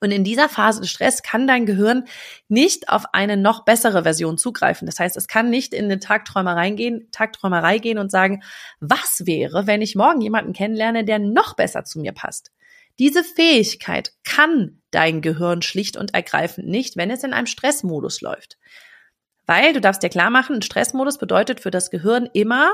Und 0.00 0.10
in 0.10 0.24
dieser 0.24 0.48
Phase 0.48 0.80
des 0.80 0.90
Stress 0.90 1.22
kann 1.22 1.46
dein 1.46 1.66
Gehirn 1.66 2.04
nicht 2.48 2.88
auf 2.88 3.06
eine 3.12 3.36
noch 3.36 3.64
bessere 3.64 4.02
Version 4.02 4.38
zugreifen. 4.38 4.86
Das 4.86 4.98
heißt, 4.98 5.16
es 5.16 5.28
kann 5.28 5.50
nicht 5.50 5.74
in 5.74 5.86
eine 5.86 5.98
Tagträumerei 5.98 6.70
gehen, 6.70 7.08
Tagträumerei 7.12 7.78
gehen 7.78 7.98
und 7.98 8.10
sagen, 8.10 8.42
was 8.80 9.26
wäre, 9.26 9.66
wenn 9.66 9.82
ich 9.82 9.94
morgen 9.94 10.20
jemanden 10.20 10.52
kennenlerne, 10.52 11.04
der 11.04 11.18
noch 11.18 11.54
besser 11.54 11.84
zu 11.84 12.00
mir 12.00 12.12
passt? 12.12 12.52
Diese 12.98 13.22
Fähigkeit 13.24 14.12
kann 14.24 14.80
dein 14.90 15.20
Gehirn 15.20 15.60
schlicht 15.62 15.96
und 15.96 16.14
ergreifend 16.14 16.68
nicht, 16.68 16.96
wenn 16.96 17.10
es 17.10 17.24
in 17.24 17.34
einem 17.34 17.46
Stressmodus 17.46 18.22
läuft. 18.22 18.56
Weil 19.44 19.74
du 19.74 19.80
darfst 19.80 20.02
dir 20.02 20.08
klar 20.08 20.30
machen, 20.30 20.56
ein 20.56 20.62
Stressmodus 20.62 21.18
bedeutet 21.18 21.60
für 21.60 21.70
das 21.70 21.90
Gehirn 21.90 22.28
immer 22.32 22.72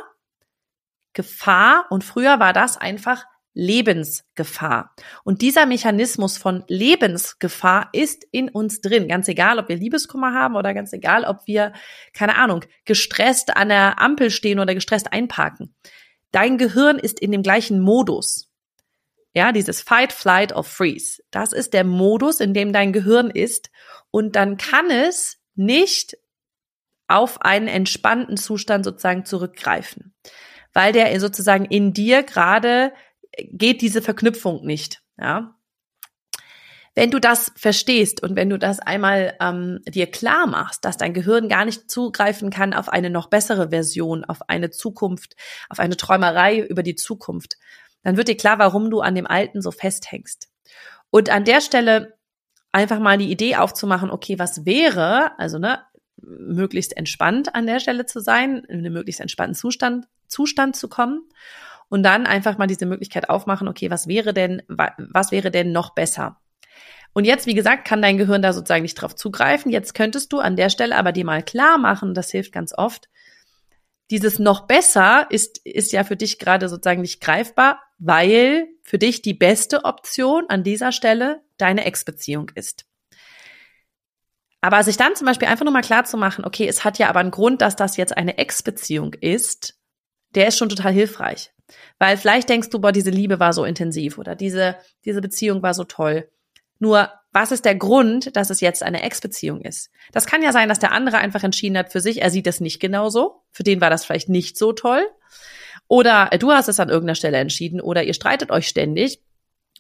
Gefahr 1.13 1.87
und 1.91 2.05
früher 2.05 2.41
war 2.41 2.53
das 2.53 2.79
einfach 2.79 3.25
Lebensgefahr. 3.55 4.95
Und 5.25 5.43
dieser 5.43 5.67
Mechanismus 5.67 6.39
von 6.39 6.65
Lebensgefahr 6.69 7.91
ist 7.93 8.27
in 8.31 8.49
uns 8.49 8.81
drin. 8.81 9.09
Ganz 9.09 9.29
egal, 9.29 9.59
ob 9.59 9.69
wir 9.69 9.77
Liebeskummer 9.77 10.33
haben 10.33 10.57
oder 10.57 10.73
ganz 10.75 10.93
egal, 10.93 11.25
ob 11.25 11.47
wir, 11.47 11.73
keine 12.15 12.37
Ahnung, 12.37 12.65
gestresst 12.85 13.57
an 13.57 13.69
der 13.69 14.01
Ampel 14.01 14.31
stehen 14.31 14.59
oder 14.59 14.75
gestresst 14.75 15.13
einparken. 15.13 15.75
Dein 16.31 16.57
Gehirn 16.57 16.99
ist 16.99 17.21
in 17.21 17.31
dem 17.31 17.43
gleichen 17.43 17.81
Modus. 17.81 18.49
Ja, 19.35 19.53
dieses 19.53 19.81
Fight, 19.81 20.13
Flight 20.13 20.55
or 20.55 20.65
Freeze. 20.65 21.23
Das 21.31 21.53
ist 21.53 21.73
der 21.73 21.85
Modus, 21.85 22.41
in 22.41 22.53
dem 22.55 22.73
dein 22.73 22.93
Gehirn 22.93 23.31
ist. 23.31 23.71
Und 24.11 24.37
dann 24.37 24.57
kann 24.57 24.91
es 24.91 25.39
nicht 25.55 26.17
auf 27.09 27.43
einen 27.43 27.69
entspannten 27.69 28.37
Zustand 28.37 28.85
sozusagen 28.85 29.25
zurückgreifen. 29.25 30.15
Weil 30.73 30.93
der 30.93 31.19
sozusagen 31.21 31.67
in 31.67 31.93
dir 31.93 32.23
gerade 32.23 32.93
geht 33.37 33.81
diese 33.81 34.03
Verknüpfung 34.03 34.65
nicht. 34.65 35.03
Ja. 35.19 35.57
Wenn 36.95 37.11
du 37.11 37.19
das 37.19 37.53
verstehst 37.57 38.23
und 38.23 38.37
wenn 38.37 38.51
du 38.51 38.59
das 38.59 38.79
einmal 38.79 39.35
ähm, 39.41 39.81
dir 39.89 40.11
klar 40.11 40.47
machst, 40.47 40.85
dass 40.85 40.99
dein 40.99 41.15
Gehirn 41.15 41.49
gar 41.49 41.65
nicht 41.65 41.91
zugreifen 41.91 42.51
kann 42.51 42.75
auf 42.75 42.91
eine 42.91 43.09
noch 43.09 43.29
bessere 43.29 43.71
Version, 43.71 44.25
auf 44.25 44.49
eine 44.49 44.71
Zukunft, 44.71 45.35
auf 45.71 45.79
eine 45.79 45.97
Träumerei 45.97 46.61
über 46.61 46.83
die 46.83 46.95
Zukunft, 46.95 47.57
dann 48.03 48.19
wird 48.19 48.29
dir 48.29 48.37
klar, 48.37 48.59
warum 48.59 48.91
du 48.91 49.01
an 49.01 49.15
dem 49.15 49.27
Alten 49.27 49.63
so 49.63 49.71
festhängst. 49.71 50.51
Und 51.09 51.31
an 51.31 51.45
der 51.45 51.63
Stelle 51.63 52.19
einfach 52.73 52.99
mal 52.99 53.17
die 53.17 53.31
Idee 53.31 53.57
aufzumachen, 53.57 54.11
okay, 54.11 54.39
was 54.39 54.67
wäre, 54.67 55.39
also 55.39 55.59
ne, 55.59 55.83
möglichst 56.17 56.97
entspannt 56.97 57.55
an 57.55 57.67
der 57.67 57.81
Stelle 57.81 58.05
zu 58.05 58.21
sein, 58.21 58.65
in 58.69 58.79
einen 58.79 58.93
möglichst 58.93 59.21
entspannten 59.21 59.55
Zustand, 59.55 60.07
Zustand 60.29 60.77
zu 60.77 60.89
kommen 60.89 61.23
und 61.93 62.05
dann 62.05 62.25
einfach 62.25 62.57
mal 62.57 62.67
diese 62.67 62.87
Möglichkeit 62.87 63.29
aufmachen, 63.29 63.69
okay, 63.69 63.91
was 63.91 64.09
wäre 64.09 64.33
denn, 64.33 64.63
was 64.67 65.31
wäre 65.31 65.51
denn 65.51 65.73
noch 65.73 65.91
besser? 65.91 66.41
Und 67.13 67.27
jetzt, 67.27 67.45
wie 67.45 67.53
gesagt, 67.53 67.87
kann 67.87 68.01
dein 68.01 68.17
Gehirn 68.17 68.41
da 68.41 68.55
sozusagen 68.55 68.81
nicht 68.81 68.95
drauf 68.95 69.15
zugreifen. 69.15 69.71
Jetzt 69.71 69.93
könntest 69.93 70.33
du 70.33 70.39
an 70.39 70.57
der 70.57 70.71
Stelle 70.71 70.97
aber 70.97 71.13
dir 71.13 71.27
mal 71.27 71.43
klar 71.43 71.77
machen, 71.77 72.15
das 72.15 72.31
hilft 72.31 72.51
ganz 72.51 72.73
oft. 72.75 73.11
Dieses 74.11 74.39
noch 74.39 74.67
besser 74.67 75.27
ist, 75.29 75.59
ist 75.67 75.93
ja 75.93 76.03
für 76.03 76.17
dich 76.17 76.39
gerade 76.39 76.71
sozusagen 76.71 77.03
nicht 77.03 77.21
greifbar, 77.21 77.79
weil 77.99 78.69
für 78.83 78.97
dich 78.97 79.21
die 79.21 79.35
beste 79.35 79.85
Option 79.85 80.47
an 80.49 80.65
dieser 80.65 80.93
Stelle 80.93 81.43
deine 81.59 81.85
Ex-Beziehung 81.85 82.51
ist. 82.55 82.87
Aber 84.63 84.83
sich 84.83 84.97
dann 84.97 85.15
zum 85.15 85.27
Beispiel 85.27 85.49
einfach 85.49 85.67
nur 85.67 85.75
mal 85.75 85.83
klar 85.83 86.07
zu 86.07 86.17
machen, 86.17 86.47
okay, 86.47 86.67
es 86.67 86.85
hat 86.85 86.99
ja 86.99 87.11
aber 87.11 87.21
einen 87.21 87.33
Grund, 87.33 87.61
dass 87.61 87.77
das 87.77 87.99
jetzt 87.99 88.17
eine 88.17 88.39
Ex-Beziehung 88.39 89.13
ist, 89.13 89.79
der 90.35 90.49
ist 90.49 90.57
schon 90.57 90.71
total 90.71 90.93
hilfreich. 90.95 91.53
Weil 91.99 92.17
vielleicht 92.17 92.49
denkst 92.49 92.71
du, 92.71 92.81
boah, 92.81 92.93
diese 92.93 93.11
Liebe 93.11 93.41
war 93.41 93.53
so 93.53 93.65
intensiv 93.65 94.19
oder 94.19 94.35
diese, 94.35 94.77
diese 95.05 95.21
Beziehung 95.21 95.63
war 95.63 95.75
so 95.75 95.85
toll. 95.85 96.29
Nur, 96.79 97.11
was 97.33 97.53
ist 97.53 97.65
der 97.65 97.75
Grund, 97.75 98.37
dass 98.37 98.51
es 98.51 98.61
jetzt 98.61 98.83
eine 98.83 99.03
Ex-Beziehung 99.03 99.63
ist? 99.63 99.91
Das 100.13 100.27
kann 100.27 100.43
ja 100.43 100.53
sein, 100.53 100.69
dass 100.69 100.81
der 100.81 100.93
andere 100.93 101.19
einfach 101.19 101.43
entschieden 101.43 101.79
hat 101.79 101.93
für 101.93 102.01
sich, 102.01 102.21
er 102.21 102.31
sieht 102.31 102.47
es 102.47 102.61
nicht 102.61 102.81
genauso. 102.81 103.43
Für 103.51 103.63
den 103.63 103.81
war 103.81 103.89
das 103.89 104.05
vielleicht 104.05 104.29
nicht 104.29 104.59
so 104.59 104.73
toll. 104.73 105.03
Oder 105.89 106.31
du 106.39 106.53
hast 106.53 106.69
es 106.69 106.81
an 106.81 106.89
irgendeiner 106.89 107.15
Stelle 107.15 107.39
entschieden 107.39 107.81
oder 107.81 108.03
ihr 108.05 108.15
streitet 108.15 108.51
euch 108.51 108.69
ständig 108.69 109.21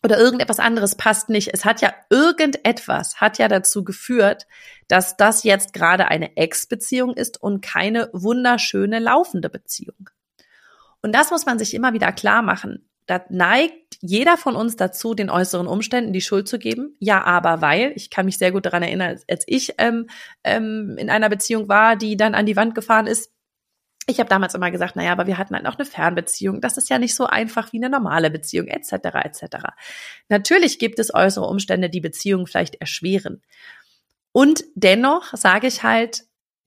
oder 0.02 0.18
irgendetwas 0.18 0.58
anderes 0.58 0.96
passt 0.96 1.28
nicht. 1.28 1.54
Es 1.54 1.64
hat 1.64 1.80
ja 1.80 1.94
irgendetwas, 2.10 3.20
hat 3.20 3.38
ja 3.38 3.48
dazu 3.48 3.84
geführt, 3.84 4.46
dass 4.88 5.16
das 5.16 5.44
jetzt 5.44 5.72
gerade 5.72 6.08
eine 6.08 6.36
Ex-Beziehung 6.36 7.14
ist 7.14 7.42
und 7.42 7.62
keine 7.62 8.10
wunderschöne 8.12 8.98
laufende 8.98 9.48
Beziehung. 9.48 10.10
Und 11.02 11.12
das 11.14 11.30
muss 11.30 11.46
man 11.46 11.58
sich 11.58 11.74
immer 11.74 11.92
wieder 11.92 12.12
klar 12.12 12.42
machen. 12.42 12.88
Da 13.06 13.24
neigt 13.28 13.96
jeder 14.00 14.36
von 14.36 14.56
uns 14.56 14.76
dazu, 14.76 15.14
den 15.14 15.28
äußeren 15.28 15.66
Umständen 15.66 16.12
die 16.12 16.20
Schuld 16.20 16.48
zu 16.48 16.58
geben. 16.58 16.96
Ja, 17.00 17.22
aber 17.24 17.60
weil, 17.60 17.92
ich 17.96 18.10
kann 18.10 18.26
mich 18.26 18.38
sehr 18.38 18.52
gut 18.52 18.64
daran 18.66 18.82
erinnern, 18.82 19.18
als, 19.28 19.44
ich 19.46 19.74
ähm, 19.78 20.08
ähm, 20.44 20.96
in 20.98 21.10
einer 21.10 21.28
Beziehung 21.28 21.68
war, 21.68 21.96
die 21.96 22.16
dann 22.16 22.34
an 22.34 22.46
die 22.46 22.56
Wand 22.56 22.74
gefahren 22.74 23.06
ist, 23.06 23.32
ich 24.06 24.18
habe 24.18 24.28
damals 24.28 24.54
immer 24.54 24.70
gesagt, 24.70 24.96
naja, 24.96 25.12
aber 25.12 25.26
wir 25.26 25.38
hatten 25.38 25.54
halt 25.54 25.66
auch 25.66 25.76
eine 25.76 25.84
Fernbeziehung. 25.84 26.60
Das 26.60 26.76
ist 26.76 26.90
ja 26.90 26.98
nicht 26.98 27.14
so 27.14 27.26
einfach 27.26 27.72
wie 27.72 27.76
eine 27.76 27.88
normale 27.88 28.30
Beziehung, 28.30 28.66
etc., 28.66 28.92
etc. 29.24 29.56
Natürlich 30.28 30.78
gibt 30.80 30.98
es 30.98 31.14
äußere 31.14 31.46
Umstände, 31.46 31.88
die 31.88 32.00
Beziehungen 32.00 32.46
vielleicht 32.46 32.76
erschweren. 32.76 33.42
Und 34.32 34.64
dennoch 34.74 35.34
sage 35.36 35.68
ich 35.68 35.82
halt, 35.82 36.24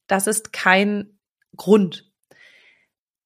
das 0.08 0.28
ist 0.28 0.54
kein 0.54 1.20
Grund. 1.58 2.05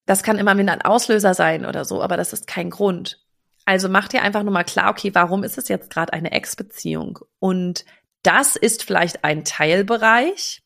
Das 0.10 0.24
kann 0.24 0.40
immer 0.40 0.58
wieder 0.58 0.74
ein 0.74 0.82
Auslöser 0.82 1.36
sein 1.36 1.68
oder 1.68 1.86
so, 1.86 2.02
aber 2.02 2.18
das 2.18 2.34
ist 2.34 2.48
kein 2.48 2.72
Grund. 2.72 3.24
Also 3.66 3.90
mach 3.90 4.08
dir 4.08 4.24
einfach 4.24 4.42
nur 4.42 4.52
mal 4.52 4.64
klar, 4.64 4.90
okay, 4.90 5.14
warum 5.14 5.44
ist 5.44 5.60
es 5.60 5.68
jetzt 5.68 5.92
gerade 5.92 6.14
eine 6.14 6.32
Ex-Beziehung? 6.32 7.20
Und 7.38 7.86
das 8.24 8.56
ist 8.56 8.84
vielleicht 8.84 9.24
ein 9.24 9.46
Teilbereich, 9.46 10.64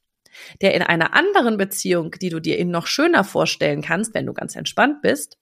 der 0.61 0.73
in 0.75 0.81
einer 0.81 1.13
anderen 1.13 1.57
Beziehung, 1.57 2.11
die 2.11 2.29
du 2.29 2.39
dir 2.39 2.57
eben 2.57 2.71
noch 2.71 2.87
schöner 2.87 3.25
vorstellen 3.25 3.81
kannst, 3.81 4.13
wenn 4.13 4.25
du 4.25 4.31
ganz 4.31 4.55
entspannt 4.55 5.01
bist, 5.01 5.37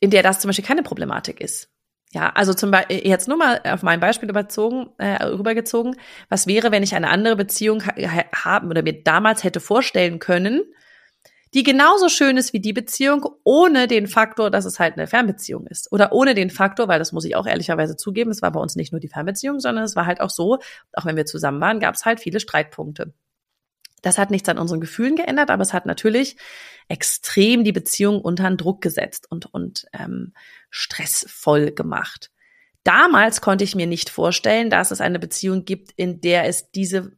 in 0.00 0.10
der 0.10 0.24
das 0.24 0.40
zum 0.40 0.48
Beispiel 0.48 0.64
keine 0.64 0.82
Problematik 0.82 1.40
ist. 1.40 1.70
Ja, 2.10 2.30
also 2.30 2.52
zum 2.52 2.72
Beispiel 2.72 3.06
jetzt 3.06 3.28
nur 3.28 3.36
mal 3.36 3.60
auf 3.62 3.84
mein 3.84 4.00
Beispiel 4.00 4.28
überzogen, 4.28 4.88
äh, 4.98 5.22
rübergezogen. 5.22 5.94
Was 6.30 6.48
wäre, 6.48 6.72
wenn 6.72 6.82
ich 6.82 6.96
eine 6.96 7.10
andere 7.10 7.36
Beziehung 7.36 7.86
ha 7.86 8.24
haben 8.34 8.70
oder 8.70 8.82
mir 8.82 9.04
damals 9.04 9.44
hätte 9.44 9.60
vorstellen 9.60 10.18
können, 10.18 10.64
die 11.56 11.62
genauso 11.62 12.10
schön 12.10 12.36
ist 12.36 12.52
wie 12.52 12.60
die 12.60 12.74
Beziehung, 12.74 13.26
ohne 13.42 13.86
den 13.86 14.08
Faktor, 14.08 14.50
dass 14.50 14.66
es 14.66 14.78
halt 14.78 14.98
eine 14.98 15.06
Fernbeziehung 15.06 15.66
ist. 15.66 15.90
Oder 15.90 16.12
ohne 16.12 16.34
den 16.34 16.50
Faktor, 16.50 16.86
weil 16.86 16.98
das 16.98 17.12
muss 17.12 17.24
ich 17.24 17.34
auch 17.34 17.46
ehrlicherweise 17.46 17.96
zugeben, 17.96 18.30
es 18.30 18.42
war 18.42 18.52
bei 18.52 18.60
uns 18.60 18.76
nicht 18.76 18.92
nur 18.92 19.00
die 19.00 19.08
Fernbeziehung, 19.08 19.58
sondern 19.58 19.82
es 19.82 19.96
war 19.96 20.04
halt 20.04 20.20
auch 20.20 20.28
so, 20.28 20.58
auch 20.92 21.06
wenn 21.06 21.16
wir 21.16 21.24
zusammen 21.24 21.58
waren, 21.62 21.80
gab 21.80 21.94
es 21.94 22.04
halt 22.04 22.20
viele 22.20 22.40
Streitpunkte. 22.40 23.14
Das 24.02 24.18
hat 24.18 24.30
nichts 24.30 24.50
an 24.50 24.58
unseren 24.58 24.82
Gefühlen 24.82 25.16
geändert, 25.16 25.48
aber 25.48 25.62
es 25.62 25.72
hat 25.72 25.86
natürlich 25.86 26.36
extrem 26.88 27.64
die 27.64 27.72
Beziehung 27.72 28.20
unter 28.20 28.50
Druck 28.50 28.82
gesetzt 28.82 29.26
und, 29.30 29.46
und 29.46 29.86
ähm, 29.94 30.34
stressvoll 30.68 31.72
gemacht. 31.72 32.30
Damals 32.84 33.40
konnte 33.40 33.64
ich 33.64 33.74
mir 33.74 33.86
nicht 33.86 34.10
vorstellen, 34.10 34.68
dass 34.68 34.90
es 34.90 35.00
eine 35.00 35.18
Beziehung 35.18 35.64
gibt, 35.64 35.92
in 35.92 36.20
der 36.20 36.44
es 36.44 36.70
diese, 36.70 37.12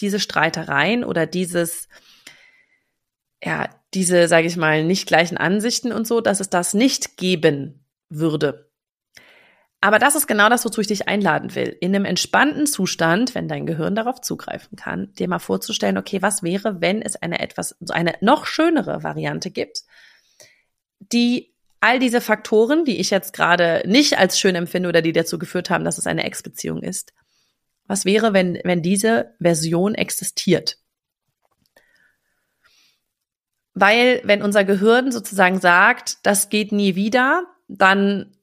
diese 0.00 0.20
Streitereien 0.20 1.02
oder 1.02 1.24
dieses, 1.24 1.88
ja, 3.42 3.68
diese, 3.94 4.28
sage 4.28 4.46
ich 4.46 4.56
mal, 4.56 4.84
nicht 4.84 5.06
gleichen 5.06 5.36
Ansichten 5.36 5.92
und 5.92 6.06
so, 6.06 6.20
dass 6.20 6.40
es 6.40 6.50
das 6.50 6.74
nicht 6.74 7.16
geben 7.16 7.84
würde. 8.08 8.70
Aber 9.82 9.98
das 9.98 10.14
ist 10.14 10.26
genau 10.26 10.50
das, 10.50 10.64
wozu 10.64 10.82
ich 10.82 10.88
dich 10.88 11.08
einladen 11.08 11.54
will. 11.54 11.74
In 11.80 11.94
einem 11.94 12.04
entspannten 12.04 12.66
Zustand, 12.66 13.34
wenn 13.34 13.48
dein 13.48 13.64
Gehirn 13.64 13.94
darauf 13.94 14.20
zugreifen 14.20 14.76
kann, 14.76 15.12
dir 15.14 15.26
mal 15.26 15.38
vorzustellen, 15.38 15.96
okay, 15.96 16.20
was 16.20 16.42
wäre, 16.42 16.82
wenn 16.82 17.00
es 17.00 17.16
eine 17.16 17.40
etwas, 17.40 17.76
eine 17.88 18.14
noch 18.20 18.44
schönere 18.44 19.02
Variante 19.02 19.50
gibt, 19.50 19.84
die 20.98 21.54
all 21.80 21.98
diese 21.98 22.20
Faktoren, 22.20 22.84
die 22.84 23.00
ich 23.00 23.08
jetzt 23.08 23.32
gerade 23.32 23.82
nicht 23.86 24.18
als 24.18 24.38
schön 24.38 24.54
empfinde 24.54 24.90
oder 24.90 25.00
die 25.00 25.12
dazu 25.12 25.38
geführt 25.38 25.70
haben, 25.70 25.84
dass 25.84 25.96
es 25.96 26.06
eine 26.06 26.24
Ex-Beziehung 26.24 26.82
ist, 26.82 27.14
was 27.86 28.04
wäre, 28.04 28.34
wenn, 28.34 28.60
wenn 28.64 28.82
diese 28.82 29.34
Version 29.40 29.94
existiert? 29.94 30.76
Weil 33.80 34.20
wenn 34.24 34.42
unser 34.42 34.62
Gehirn 34.64 35.10
sozusagen 35.10 35.58
sagt, 35.58 36.18
das 36.24 36.50
geht 36.50 36.70
nie 36.70 36.96
wieder, 36.96 37.46
dann, 37.66 38.36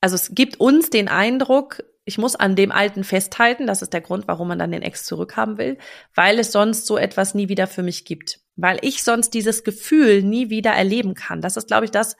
also 0.00 0.16
es 0.16 0.34
gibt 0.34 0.58
uns 0.58 0.90
den 0.90 1.06
Eindruck, 1.06 1.84
ich 2.04 2.18
muss 2.18 2.34
an 2.34 2.56
dem 2.56 2.72
Alten 2.72 3.04
festhalten, 3.04 3.68
das 3.68 3.80
ist 3.80 3.92
der 3.92 4.00
Grund, 4.00 4.26
warum 4.26 4.48
man 4.48 4.58
dann 4.58 4.72
den 4.72 4.82
Ex 4.82 5.04
zurückhaben 5.04 5.56
will, 5.56 5.78
weil 6.16 6.40
es 6.40 6.50
sonst 6.50 6.86
so 6.86 6.98
etwas 6.98 7.34
nie 7.34 7.48
wieder 7.48 7.68
für 7.68 7.84
mich 7.84 8.04
gibt. 8.04 8.40
Weil 8.56 8.78
ich 8.82 9.04
sonst 9.04 9.34
dieses 9.34 9.62
Gefühl 9.62 10.24
nie 10.24 10.50
wieder 10.50 10.72
erleben 10.72 11.14
kann. 11.14 11.40
Das 11.40 11.56
ist, 11.56 11.68
glaube 11.68 11.84
ich, 11.84 11.92
das, 11.92 12.16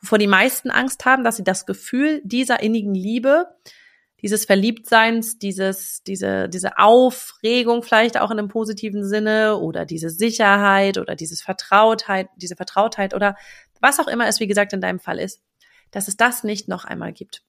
wovor 0.00 0.16
die 0.16 0.26
meisten 0.26 0.70
Angst 0.70 1.04
haben, 1.04 1.22
dass 1.22 1.36
sie 1.36 1.44
das 1.44 1.66
Gefühl 1.66 2.22
dieser 2.24 2.62
innigen 2.62 2.94
Liebe 2.94 3.46
dieses 4.22 4.44
Verliebtseins, 4.44 5.38
dieses, 5.38 6.02
diese, 6.02 6.48
diese 6.48 6.78
Aufregung 6.78 7.82
vielleicht 7.82 8.18
auch 8.18 8.30
in 8.30 8.38
einem 8.38 8.48
positiven 8.48 9.06
Sinne 9.06 9.56
oder 9.56 9.84
diese 9.84 10.10
Sicherheit 10.10 10.98
oder 10.98 11.16
dieses 11.16 11.42
Vertrautheit, 11.42 12.28
diese 12.36 12.56
Vertrautheit 12.56 13.14
oder 13.14 13.36
was 13.80 13.98
auch 13.98 14.08
immer 14.08 14.26
es, 14.26 14.40
wie 14.40 14.46
gesagt, 14.46 14.72
in 14.72 14.80
deinem 14.80 15.00
Fall 15.00 15.18
ist, 15.18 15.40
dass 15.90 16.08
es 16.08 16.16
das 16.16 16.44
nicht 16.44 16.68
noch 16.68 16.84
einmal 16.84 17.12
gibt. 17.12 17.42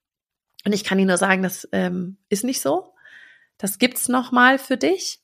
Und 0.65 0.73
ich 0.73 0.83
kann 0.83 0.97
dir 0.97 1.05
nur 1.05 1.17
sagen, 1.17 1.43
das 1.43 1.67
ähm, 1.71 2.17
ist 2.29 2.43
nicht 2.43 2.61
so. 2.61 2.93
Das 3.57 3.79
gibt's 3.79 4.07
noch 4.07 4.31
mal 4.31 4.57
für 4.57 4.77
dich, 4.77 5.19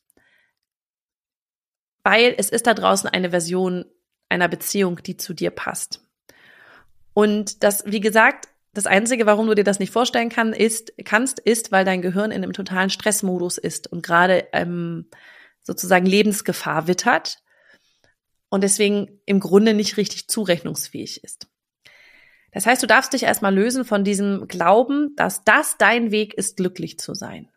weil 2.04 2.36
es 2.38 2.50
ist 2.50 2.68
da 2.68 2.74
draußen 2.74 3.10
eine 3.10 3.32
Version 3.32 3.86
einer 4.30 4.48
Beziehung, 4.48 5.02
die 5.04 5.18
zu 5.18 5.34
dir 5.34 5.52
passt. 5.52 6.04
Und 7.14 7.64
das, 7.64 7.84
wie 7.86 8.00
gesagt, 8.00 8.48
das 8.78 8.86
Einzige, 8.86 9.26
warum 9.26 9.48
du 9.48 9.56
dir 9.56 9.64
das 9.64 9.80
nicht 9.80 9.92
vorstellen 9.92 10.30
kann, 10.30 10.54
ist, 10.54 10.94
kannst, 11.04 11.40
ist, 11.40 11.72
weil 11.72 11.84
dein 11.84 12.02
Gehirn 12.02 12.32
in 12.32 12.44
einem 12.44 12.54
totalen 12.54 12.90
Stressmodus 12.90 13.58
ist 13.58 13.92
und 13.92 14.04
gerade 14.04 14.48
ähm, 14.54 15.10
sozusagen 15.64 16.06
Lebensgefahr 16.06 16.88
wittert 16.88 17.40
und 18.50 18.64
deswegen 18.64 19.20
im 19.26 19.40
Grunde 19.40 19.74
nicht 19.74 19.98
richtig 19.98 20.28
zurechnungsfähig 20.28 21.24
ist. 21.24 21.48
Das 22.52 22.66
heißt, 22.66 22.82
du 22.82 22.88
darfst 22.88 23.14
dich 23.14 23.24
erstmal 23.24 23.54
lösen 23.54 23.84
von 23.84 24.04
diesem 24.04 24.48
Glauben, 24.48 25.16
dass 25.16 25.44
das 25.44 25.78
dein 25.78 26.12
Weg 26.12 26.34
ist, 26.36 26.58
glücklich 26.58 26.98
zu 27.00 27.14
sein. 27.14 27.50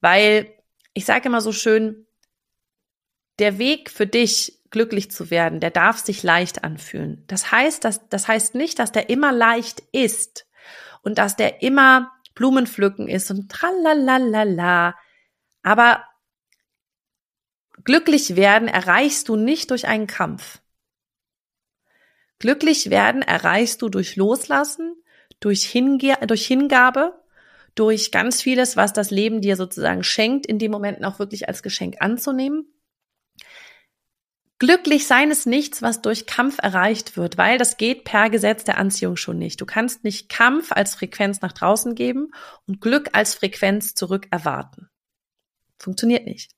Weil 0.00 0.52
ich 0.94 1.04
sage 1.04 1.28
immer 1.28 1.40
so 1.40 1.52
schön, 1.52 2.06
der 3.38 3.58
Weg 3.58 3.90
für 3.90 4.06
dich, 4.06 4.59
glücklich 4.70 5.10
zu 5.10 5.30
werden, 5.30 5.60
der 5.60 5.70
darf 5.70 5.98
sich 5.98 6.22
leicht 6.22 6.64
anfühlen. 6.64 7.24
Das 7.26 7.50
heißt, 7.50 7.84
dass, 7.84 8.08
das 8.08 8.28
heißt 8.28 8.54
nicht, 8.54 8.78
dass 8.78 8.92
der 8.92 9.10
immer 9.10 9.32
leicht 9.32 9.82
ist 9.92 10.46
und 11.02 11.18
dass 11.18 11.36
der 11.36 11.62
immer 11.62 12.12
Blumenpflücken 12.34 13.08
ist 13.08 13.30
und 13.30 13.50
tralalala. 13.50 14.94
Aber 15.62 16.04
glücklich 17.84 18.36
werden 18.36 18.68
erreichst 18.68 19.28
du 19.28 19.36
nicht 19.36 19.70
durch 19.70 19.88
einen 19.88 20.06
Kampf. 20.06 20.60
Glücklich 22.38 22.88
werden 22.88 23.22
erreichst 23.22 23.82
du 23.82 23.88
durch 23.88 24.16
Loslassen, 24.16 24.94
durch, 25.40 25.64
Hinge 25.64 26.16
durch 26.26 26.46
Hingabe, 26.46 27.20
durch 27.74 28.12
ganz 28.12 28.40
vieles, 28.40 28.76
was 28.76 28.92
das 28.92 29.10
Leben 29.10 29.40
dir 29.40 29.56
sozusagen 29.56 30.04
schenkt, 30.04 30.46
in 30.46 30.58
dem 30.58 30.70
Moment 30.70 31.04
auch 31.04 31.18
wirklich 31.18 31.48
als 31.48 31.62
Geschenk 31.62 31.96
anzunehmen 32.00 32.66
Glücklich 34.60 35.06
sein 35.06 35.30
ist 35.30 35.46
nichts, 35.46 35.80
was 35.80 36.02
durch 36.02 36.26
Kampf 36.26 36.58
erreicht 36.62 37.16
wird, 37.16 37.38
weil 37.38 37.56
das 37.56 37.78
geht 37.78 38.04
per 38.04 38.28
Gesetz 38.28 38.62
der 38.62 38.76
Anziehung 38.76 39.16
schon 39.16 39.38
nicht. 39.38 39.58
Du 39.58 39.64
kannst 39.64 40.04
nicht 40.04 40.28
Kampf 40.28 40.70
als 40.70 40.94
Frequenz 40.94 41.40
nach 41.40 41.52
draußen 41.52 41.94
geben 41.94 42.30
und 42.68 42.82
Glück 42.82 43.08
als 43.14 43.34
Frequenz 43.34 43.94
zurück 43.94 44.26
erwarten. 44.30 44.90
Funktioniert 45.78 46.26
nicht. 46.26 46.52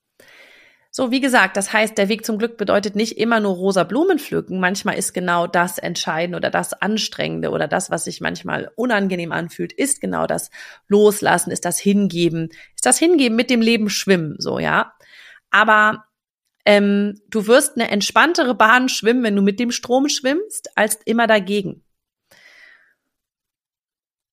So, 0.90 1.12
wie 1.12 1.20
gesagt, 1.20 1.56
das 1.56 1.72
heißt, 1.72 1.96
der 1.96 2.08
Weg 2.08 2.26
zum 2.26 2.38
Glück 2.38 2.56
bedeutet 2.56 2.96
nicht 2.96 3.18
immer 3.18 3.38
nur 3.38 3.54
rosa 3.54 3.84
Blumen 3.84 4.18
pflücken. 4.18 4.58
Manchmal 4.58 4.98
ist 4.98 5.14
genau 5.14 5.46
das 5.46 5.78
Entscheidende 5.78 6.38
oder 6.38 6.50
das 6.50 6.72
Anstrengende 6.72 7.50
oder 7.50 7.68
das, 7.68 7.88
was 7.92 8.02
sich 8.02 8.20
manchmal 8.20 8.72
unangenehm 8.74 9.30
anfühlt, 9.30 9.72
ist 9.72 10.00
genau 10.00 10.26
das 10.26 10.50
Loslassen, 10.88 11.52
ist 11.52 11.64
das 11.64 11.78
Hingeben, 11.78 12.48
ist 12.74 12.84
das 12.84 12.98
Hingeben 12.98 13.36
mit 13.36 13.48
dem 13.48 13.60
Leben 13.60 13.88
schwimmen, 13.88 14.34
so, 14.38 14.58
ja. 14.58 14.92
Aber 15.52 16.04
ähm, 16.64 17.20
du 17.28 17.46
wirst 17.46 17.76
eine 17.76 17.90
entspanntere 17.90 18.54
Bahn 18.54 18.88
schwimmen, 18.88 19.22
wenn 19.24 19.36
du 19.36 19.42
mit 19.42 19.58
dem 19.58 19.72
Strom 19.72 20.08
schwimmst, 20.08 20.70
als 20.76 20.98
immer 21.04 21.26
dagegen. 21.26 21.84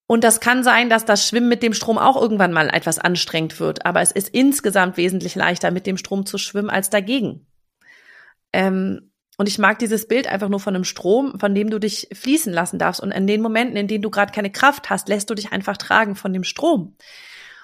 Und 0.06 0.24
das 0.24 0.40
kann 0.40 0.64
sein, 0.64 0.90
dass 0.90 1.06
das 1.06 1.28
Schwimmen 1.28 1.50
mit 1.50 1.62
dem 1.62 1.74
Strom 1.74 2.00
auch 2.00 2.20
irgendwann 2.20 2.52
mal 2.52 2.70
etwas 2.70 2.98
anstrengend 2.98 3.60
wird. 3.60 3.86
Aber 3.86 4.02
es 4.02 4.12
ist 4.12 4.30
insgesamt 4.30 4.98
wesentlich 4.98 5.36
leichter, 5.36 5.70
mit 5.70 5.86
dem 5.86 5.98
Strom 5.98 6.26
zu 6.26 6.40
schwimmen, 6.40 6.72
als 6.72 6.90
dagegen. 6.90 7.46
Ähm, 8.52 9.12
und 9.38 9.48
ich 9.48 9.60
mag 9.60 9.78
dieses 9.78 10.08
Bild 10.08 10.28
einfach 10.28 10.50
nur 10.50 10.60
von 10.60 10.76
einem 10.76 10.84
Strom, 10.84 11.40
von 11.40 11.54
dem 11.54 11.70
du 11.70 11.80
dich 11.80 12.10
fließen 12.12 12.52
lassen 12.52 12.80
darfst. 12.80 13.02
Und 13.02 13.12
in 13.12 13.28
den 13.28 13.42
Momenten, 13.42 13.78
in 13.78 13.88
denen 13.88 14.02
du 14.02 14.10
gerade 14.10 14.34
keine 14.34 14.52
Kraft 14.52 14.90
hast, 14.90 15.08
lässt 15.10 15.30
du 15.30 15.36
dich 15.36 15.52
einfach 15.52 15.78
tragen 15.78 16.16
von 16.16 16.34
dem 16.34 16.44
Strom. 16.44 16.96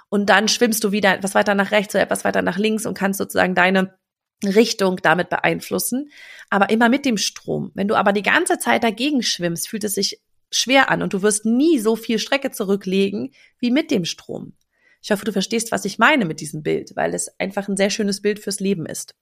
Und 0.10 0.30
dann 0.30 0.48
schwimmst 0.48 0.84
du 0.84 0.92
wieder 0.92 1.16
etwas 1.16 1.34
weiter 1.34 1.56
nach 1.56 1.72
rechts 1.72 1.96
oder 1.96 2.04
etwas 2.04 2.26
weiter 2.26 2.44
nach 2.44 2.58
links 2.58 2.86
und 2.86 2.96
kannst 2.96 3.18
sozusagen 3.18 3.56
deine 3.56 3.98
Richtung 4.44 4.98
damit 5.02 5.30
beeinflussen, 5.30 6.12
aber 6.50 6.70
immer 6.70 6.90
mit 6.90 7.06
dem 7.06 7.18
Strom. 7.18 7.72
Wenn 7.74 7.88
du 7.88 7.96
aber 7.96 8.14
die 8.14 8.22
ganze 8.22 8.58
Zeit 8.60 8.84
dagegen 8.84 9.24
schwimmst, 9.24 9.70
fühlt 9.70 9.84
es 9.84 9.96
sich 9.96 10.22
schwer 10.52 10.90
an 10.90 11.02
und 11.02 11.14
du 11.14 11.22
wirst 11.22 11.46
nie 11.46 11.80
so 11.80 11.96
viel 11.96 12.20
Strecke 12.20 12.52
zurücklegen 12.52 13.34
wie 13.60 13.72
mit 13.72 13.92
dem 13.92 14.06
Strom. 14.06 14.54
Ich 15.02 15.12
hoffe, 15.12 15.26
du 15.26 15.32
verstehst, 15.32 15.72
was 15.72 15.86
ich 15.86 16.00
meine 16.00 16.26
mit 16.26 16.40
diesem 16.40 16.64
Bild, 16.64 16.96
weil 16.96 17.14
es 17.14 17.40
einfach 17.40 17.68
ein 17.68 17.78
sehr 17.78 17.90
schönes 17.90 18.22
Bild 18.22 18.40
fürs 18.40 18.60
Leben 18.60 18.86
ist. 18.86 19.16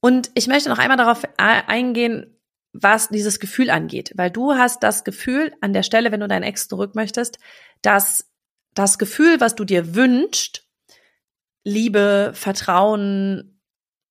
Und 0.00 0.30
ich 0.34 0.46
möchte 0.46 0.68
noch 0.68 0.78
einmal 0.78 0.96
darauf 0.96 1.22
eingehen, 1.36 2.38
was 2.72 3.08
dieses 3.08 3.40
Gefühl 3.40 3.70
angeht, 3.70 4.12
weil 4.14 4.30
du 4.30 4.52
hast 4.54 4.82
das 4.82 5.02
Gefühl 5.02 5.52
an 5.60 5.72
der 5.72 5.82
Stelle, 5.82 6.12
wenn 6.12 6.20
du 6.20 6.28
deinen 6.28 6.44
Ex 6.44 6.68
zurück 6.68 6.94
möchtest, 6.94 7.38
dass 7.82 8.30
das 8.74 8.98
Gefühl, 8.98 9.40
was 9.40 9.56
du 9.56 9.64
dir 9.64 9.96
wünschst, 9.96 10.67
Liebe, 11.64 12.32
Vertrauen, 12.34 13.60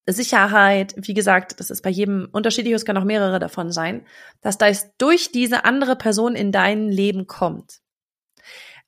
Sicherheit, 0.05 0.95
wie 0.97 1.13
gesagt, 1.13 1.59
das 1.59 1.69
ist 1.69 1.81
bei 1.81 1.89
jedem 1.89 2.29
unterschiedlich, 2.31 2.73
es 2.73 2.85
können 2.85 2.99
auch 2.99 3.05
mehrere 3.05 3.39
davon 3.39 3.71
sein, 3.71 4.05
dass 4.41 4.57
das 4.57 4.95
durch 4.97 5.31
diese 5.31 5.65
andere 5.65 5.95
Person 5.95 6.35
in 6.35 6.51
dein 6.51 6.87
Leben 6.87 7.27
kommt. 7.27 7.81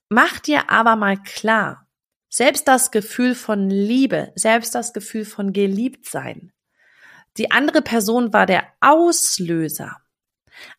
Mach 0.07 0.39
dir 0.39 0.69
aber 0.69 0.95
mal 0.95 1.17
klar, 1.17 1.87
selbst 2.29 2.67
das 2.67 2.91
Gefühl 2.91 3.35
von 3.35 3.69
Liebe, 3.69 4.31
selbst 4.35 4.75
das 4.75 4.93
Gefühl 4.93 5.25
von 5.25 5.51
Geliebtsein, 5.51 6.53
die 7.37 7.51
andere 7.51 7.81
Person 7.81 8.33
war 8.33 8.45
der 8.45 8.67
Auslöser, 8.79 9.97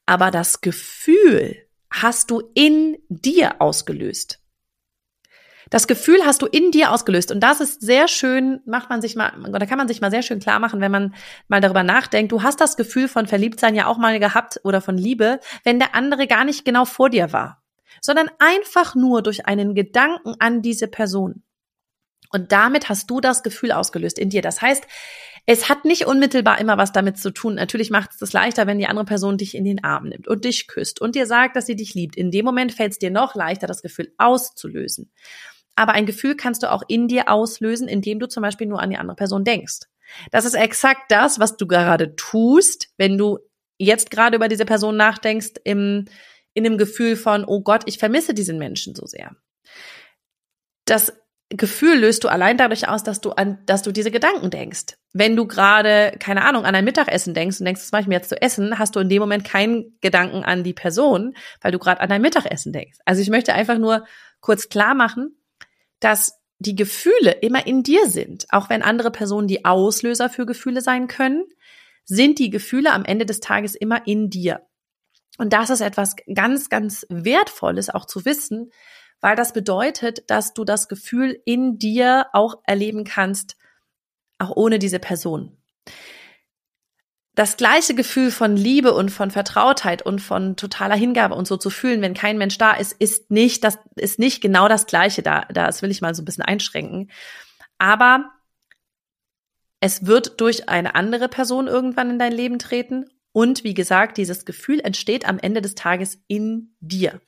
aber 0.07 0.31
das 0.31 0.61
Gefühl 0.61 1.57
hast 1.91 2.31
du 2.31 2.51
in 2.55 2.99
dir 3.09 3.61
ausgelöst. 3.61 4.40
Das 5.71 5.87
Gefühl 5.87 6.19
hast 6.27 6.43
du 6.43 6.47
in 6.47 6.73
dir 6.73 6.91
ausgelöst. 6.91 7.31
Und 7.31 7.41
das 7.41 7.61
ist 7.61 7.81
sehr 7.81 8.09
schön, 8.09 8.61
macht 8.67 8.91
man 8.91 9.01
sich 9.01 9.15
mal, 9.15 9.33
oder 9.49 9.67
kann 9.67 9.79
man 9.79 9.87
sich 9.87 10.01
mal 10.01 10.11
sehr 10.11 10.23
schön 10.23 10.41
klar 10.41 10.59
machen, 10.59 10.81
wenn 10.81 10.91
man 10.91 11.15
mal 11.47 11.61
darüber 11.61 11.85
nachdenkt. 11.85 12.33
Du 12.33 12.43
hast 12.43 12.61
das 12.61 12.77
Gefühl 12.77 13.07
von 13.07 13.27
Verliebtsein 13.27 13.77
ja 13.77 13.87
auch 13.87 13.97
mal 13.97 14.19
gehabt 14.19 14.61
oder 14.65 14.81
von 14.81 14.99
Liebe, 14.99 15.39
wenn 15.63 15.79
der 15.79 15.95
andere 15.95 16.27
gar 16.27 16.45
nicht 16.45 16.65
genau 16.65 16.85
vor 16.85 17.09
dir 17.09 17.33
war, 17.33 17.63
sondern 18.01 18.29
einfach 18.41 18.97
nur 18.97 19.23
durch 19.23 19.47
einen 19.47 19.77
Gedanken 19.77 20.35
an 20.41 20.61
diese 20.61 20.89
Person. 20.89 21.45
Und 22.33 22.53
damit 22.53 22.89
hast 22.89 23.11
du 23.11 23.21
das 23.21 23.43
Gefühl 23.43 23.73
ausgelöst 23.73 24.19
in 24.19 24.31
dir. 24.31 24.43
Das 24.43 24.61
heißt, 24.61 24.85
es 25.47 25.69
hat 25.69 25.85
nicht 25.85 26.07
unmittelbar 26.07 26.61
immer 26.61 26.79
was 26.79 26.93
damit 26.93 27.19
zu 27.19 27.31
tun. 27.31 27.55
Natürlich 27.55 27.91
macht 27.91 28.13
es 28.13 28.19
das 28.19 28.33
leichter, 28.33 28.67
wenn 28.67 28.79
die 28.79 28.87
andere 28.87 29.05
Person 29.05 29.39
dich 29.39 29.55
in 29.55 29.65
den 29.65 29.83
Arm 29.83 30.09
nimmt 30.09 30.29
und 30.29 30.45
dich 30.45 30.69
küsst 30.69 31.01
und 31.01 31.15
dir 31.15 31.27
sagt, 31.27 31.57
dass 31.57 31.67
sie 31.67 31.77
dich 31.77 31.95
liebt. 31.95 32.17
In 32.17 32.31
dem 32.31 32.45
Moment 32.45 32.73
fällt 32.73 32.93
es 32.93 32.99
dir 32.99 33.11
noch 33.11 33.35
leichter, 33.35 33.67
das 33.67 33.83
Gefühl 33.83 34.13
auszulösen. 34.19 35.11
Aber 35.77 35.93
ein 35.93 36.07
Gefühl 36.07 36.37
kannst 36.37 36.63
du 36.63 36.71
auch 36.71 36.83
in 36.89 37.09
dir 37.09 37.29
auslösen, 37.29 37.89
indem 37.89 38.19
du 38.19 38.29
zum 38.29 38.43
Beispiel 38.43 38.67
nur 38.67 38.81
an 38.81 38.91
die 38.91 38.97
andere 38.97 39.17
Person 39.17 39.45
denkst. 39.45 39.81
Das 40.31 40.45
ist 40.45 40.55
exakt 40.55 41.11
das, 41.11 41.39
was 41.39 41.57
du 41.57 41.67
gerade 41.67 42.17
tust, 42.17 42.89
wenn 42.97 43.17
du 43.17 43.39
jetzt 43.79 44.11
gerade 44.11 44.37
über 44.37 44.49
diese 44.49 44.65
Person 44.65 44.97
nachdenkst, 44.97 45.53
im, 45.65 46.07
in 46.53 46.65
dem 46.65 46.79
Gefühl 46.79 47.17
von, 47.17 47.45
oh 47.47 47.63
Gott, 47.63 47.83
ich 47.87 47.99
vermisse 47.99 48.35
diesen 48.35 48.59
Menschen 48.59 48.95
so 48.95 49.07
sehr. 49.07 49.37
Das 50.85 51.13
Gefühl 51.49 51.99
löst 51.99 52.23
du 52.23 52.29
allein 52.29 52.57
dadurch 52.57 52.89
aus, 52.89 53.03
dass 53.03 53.21
du 53.21 53.31
an, 53.31 53.59
dass 53.67 53.83
du 53.83 53.91
diese 53.91 54.13
Gedanken 54.13 54.51
denkst. 54.51 54.95
Wenn 55.13 55.35
du 55.35 55.47
gerade, 55.47 56.15
keine 56.21 56.45
Ahnung, 56.45 56.65
an 56.65 56.77
ein 56.77 56.85
Mittagessen 56.85 57.35
denkst 57.35 57.59
und 57.59 57.65
denkst, 57.65 57.81
das 57.81 57.93
mache 57.93 58.03
ich 58.03 58.09
mir 58.09 58.15
jetzt 58.15 58.29
zu 58.29 58.41
essen, 58.41 58.79
hast 58.79 58.95
du 58.95 59.01
in 59.01 59.09
dem 59.09 59.21
Moment 59.21 59.45
keinen 59.45 59.99
Gedanken 60.01 60.45
an 60.45 60.63
die 60.63 60.75
Person, 60.75 61.35
weil 61.61 61.73
du 61.73 61.81
gerade 61.81 62.01
an 62.01 62.09
dein 62.09 62.23
Mittagessen 62.23 62.73
denkst. 62.73 62.99
Also 63.05 63.21
ich 63.21 63.31
möchte 63.31 63.53
einfach 63.53 63.79
nur 63.79 64.05
kurz 64.41 64.69
klar 64.69 64.95
machen, 64.95 65.37
dass 66.01 66.39
die 66.59 66.75
Gefühle 66.75 67.33
immer 67.41 67.67
in 67.67 67.83
dir 67.83 68.07
sind. 68.07 68.47
Auch 68.51 68.69
wenn 68.69 68.83
andere 68.83 69.11
Personen 69.11 69.49
die 69.49 69.65
Auslöser 69.65 70.29
für 70.29 70.45
Gefühle 70.45 70.83
sein 70.83 71.09
können, 71.09 71.45
sind 72.05 72.39
die 72.39 72.51
Gefühle 72.51 72.93
am 72.93 73.05
Ende 73.05 73.25
des 73.25 73.41
Tages 73.41 73.75
immer 73.75 74.07
in 74.07 74.31
dir. 74.31 74.67
Und 75.39 75.53
das 75.53 75.71
ist 75.71 75.81
etwas 75.81 76.17
ganz, 76.35 76.69
ganz 76.69 77.07
Wertvolles 77.09 77.89
auch 77.89 78.05
zu 78.05 78.25
wissen, 78.25 78.71
weil 79.21 79.37
das 79.37 79.53
bedeutet, 79.53 80.29
dass 80.29 80.53
du 80.53 80.65
das 80.65 80.89
Gefühl 80.89 81.41
in 81.45 81.79
dir 81.79 82.27
auch 82.33 82.57
erleben 82.65 83.05
kannst, 83.05 83.57
auch 84.39 84.55
ohne 84.57 84.79
diese 84.79 84.99
Person 84.99 85.57
das 87.41 87.57
gleiche 87.57 87.95
Gefühl 87.95 88.31
von 88.31 88.55
Liebe 88.55 88.93
und 88.93 89.09
von 89.09 89.31
Vertrautheit 89.31 90.03
und 90.03 90.19
von 90.21 90.57
totaler 90.57 90.95
Hingabe 90.95 91.35
und 91.35 91.49
so 91.49 91.57
zu 91.57 91.71
fühlen, 91.71 92.03
wenn 92.03 92.13
kein 92.13 92.37
Mensch 92.37 92.59
da 92.59 92.73
ist, 92.73 92.93
ist 92.93 93.31
nicht 93.31 93.65
das 93.65 93.79
ist 93.97 94.19
nicht 94.19 94.43
genau 94.43 94.69
das 94.69 94.85
gleiche 94.85 95.23
da. 95.23 95.47
Das 95.47 95.81
will 95.81 95.91
ich 95.91 96.03
mal 96.03 96.15
so 96.15 96.21
ein 96.21 96.27
bisschen 96.27 96.45
einschränken. 96.45 97.11
Aber 97.79 98.31
es 99.81 100.05
wird 100.05 100.39
durch 100.43 100.69
eine 100.69 100.95
andere 100.95 101.31
Person 101.31 101.67
irgendwann 101.67 102.11
in 102.11 102.19
dein 102.19 102.33
Leben 102.33 102.59
treten 102.59 103.07
und 103.33 103.65
wie 103.65 103.73
gesagt, 103.73 104.19
dieses 104.19 104.45
Gefühl 104.45 104.81
entsteht 104.81 105.27
am 105.27 105.39
Ende 105.39 105.63
des 105.63 105.75
Tages 105.75 106.23
in 106.29 106.77
dir. 106.81 107.23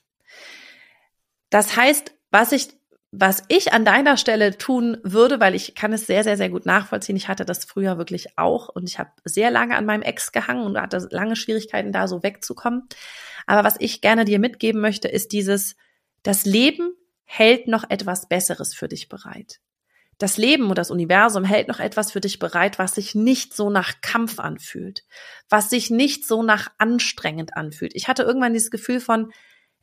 Das 1.48 1.74
heißt, 1.74 2.12
was 2.30 2.52
ich 2.52 2.68
was 3.14 3.42
ich 3.48 3.74
an 3.74 3.84
deiner 3.84 4.16
Stelle 4.16 4.56
tun 4.56 4.96
würde, 5.02 5.38
weil 5.38 5.54
ich 5.54 5.74
kann 5.74 5.92
es 5.92 6.06
sehr, 6.06 6.24
sehr, 6.24 6.38
sehr 6.38 6.48
gut 6.48 6.64
nachvollziehen. 6.64 7.14
Ich 7.14 7.28
hatte 7.28 7.44
das 7.44 7.66
früher 7.66 7.98
wirklich 7.98 8.38
auch 8.38 8.70
und 8.70 8.88
ich 8.88 8.98
habe 8.98 9.10
sehr 9.24 9.50
lange 9.50 9.76
an 9.76 9.84
meinem 9.84 10.00
Ex 10.00 10.32
gehangen 10.32 10.64
und 10.64 10.80
hatte 10.80 11.06
lange 11.10 11.36
Schwierigkeiten, 11.36 11.92
da 11.92 12.08
so 12.08 12.22
wegzukommen. 12.22 12.88
Aber 13.46 13.64
was 13.64 13.76
ich 13.78 14.00
gerne 14.00 14.24
dir 14.24 14.38
mitgeben 14.38 14.80
möchte, 14.80 15.08
ist 15.08 15.32
dieses, 15.32 15.76
das 16.22 16.46
Leben 16.46 16.94
hält 17.24 17.68
noch 17.68 17.84
etwas 17.90 18.28
Besseres 18.28 18.74
für 18.74 18.88
dich 18.88 19.10
bereit. 19.10 19.60
Das 20.16 20.38
Leben 20.38 20.70
und 20.70 20.78
das 20.78 20.90
Universum 20.90 21.44
hält 21.44 21.68
noch 21.68 21.80
etwas 21.80 22.12
für 22.12 22.20
dich 22.20 22.38
bereit, 22.38 22.78
was 22.78 22.94
sich 22.94 23.14
nicht 23.14 23.54
so 23.54 23.68
nach 23.68 24.00
Kampf 24.00 24.38
anfühlt, 24.38 25.04
was 25.50 25.68
sich 25.68 25.90
nicht 25.90 26.26
so 26.26 26.42
nach 26.42 26.70
anstrengend 26.78 27.56
anfühlt. 27.58 27.92
Ich 27.94 28.08
hatte 28.08 28.22
irgendwann 28.22 28.54
dieses 28.54 28.70
Gefühl 28.70 29.00
von, 29.00 29.32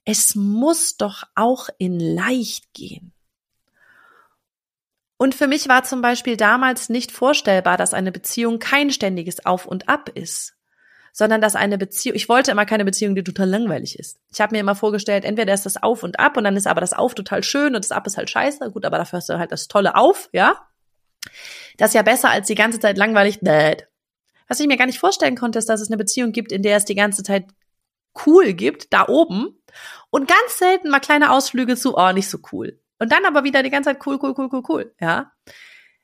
es 0.04 0.34
muss 0.34 0.98
doch 0.98 1.24
auch 1.36 1.70
in 1.78 2.00
leicht 2.00 2.74
gehen. 2.74 3.14
Und 5.22 5.36
für 5.36 5.48
mich 5.48 5.68
war 5.68 5.84
zum 5.84 6.02
Beispiel 6.02 6.38
damals 6.38 6.88
nicht 6.88 7.12
vorstellbar, 7.12 7.76
dass 7.76 7.94
eine 7.94 8.14
Beziehung 8.14 8.58
kein 8.58 8.90
ständiges 8.90 9.46
Auf 9.46 9.66
und 9.66 9.90
Ab 9.90 10.10
ist, 10.16 10.56
sondern 11.12 11.42
dass 11.42 11.58
eine 11.58 11.78
Beziehung, 11.78 12.16
ich 12.16 12.30
wollte 12.30 12.52
immer 12.52 12.66
keine 12.66 12.86
Beziehung, 12.86 13.16
die 13.16 13.24
total 13.24 13.50
langweilig 13.50 14.00
ist. 14.00 14.18
Ich 14.32 14.40
habe 14.40 14.56
mir 14.56 14.62
immer 14.62 14.76
vorgestellt, 14.76 15.26
entweder 15.26 15.54
ist 15.54 15.66
das 15.66 15.76
Auf 15.84 16.04
und 16.04 16.22
Ab 16.22 16.38
und 16.38 16.46
dann 16.46 16.56
ist 16.56 16.68
aber 16.68 16.80
das 16.80 16.94
Auf 16.94 17.16
total 17.16 17.44
schön 17.44 17.76
und 17.76 17.84
das 17.84 17.92
Ab 17.92 18.08
ist 18.08 18.16
halt 18.16 18.30
scheiße, 18.30 18.72
gut, 18.72 18.86
aber 18.86 18.98
dafür 18.98 19.18
hast 19.18 19.28
du 19.28 19.38
halt 19.38 19.52
das 19.52 19.68
tolle 19.68 19.96
Auf, 19.96 20.30
ja? 20.32 20.56
Das 21.76 21.90
ist 21.90 21.96
ja 21.96 22.02
besser 22.02 22.30
als 22.30 22.48
die 22.48 22.56
ganze 22.56 22.80
Zeit 22.80 22.98
langweilig. 22.98 23.40
Was 24.48 24.62
ich 24.62 24.68
mir 24.68 24.78
gar 24.78 24.86
nicht 24.86 25.00
vorstellen 25.00 25.36
konnte, 25.36 25.60
ist, 25.60 25.68
dass 25.68 25.82
es 25.82 25.90
eine 25.90 25.98
Beziehung 25.98 26.32
gibt, 26.32 26.54
in 26.54 26.64
der 26.64 26.78
es 26.78 26.86
die 26.86 26.96
ganze 26.96 27.24
Zeit 27.24 27.46
cool 28.26 28.54
gibt, 28.54 28.94
da 28.94 29.10
oben, 29.10 29.62
und 30.12 30.30
ganz 30.30 30.58
selten 30.58 30.90
mal 30.90 31.02
kleine 31.02 31.32
Ausflüge 31.32 31.76
zu, 31.76 31.98
oh, 31.98 32.12
nicht 32.14 32.30
so 32.30 32.38
cool. 32.54 32.80
Und 33.00 33.12
dann 33.12 33.26
aber 33.26 33.44
wieder 33.44 33.64
die 33.64 33.70
ganze 33.70 33.90
Zeit 33.90 34.06
cool, 34.06 34.20
cool, 34.22 34.34
cool, 34.38 34.50
cool, 34.52 34.64
cool, 34.68 34.96
ja. 35.00 35.32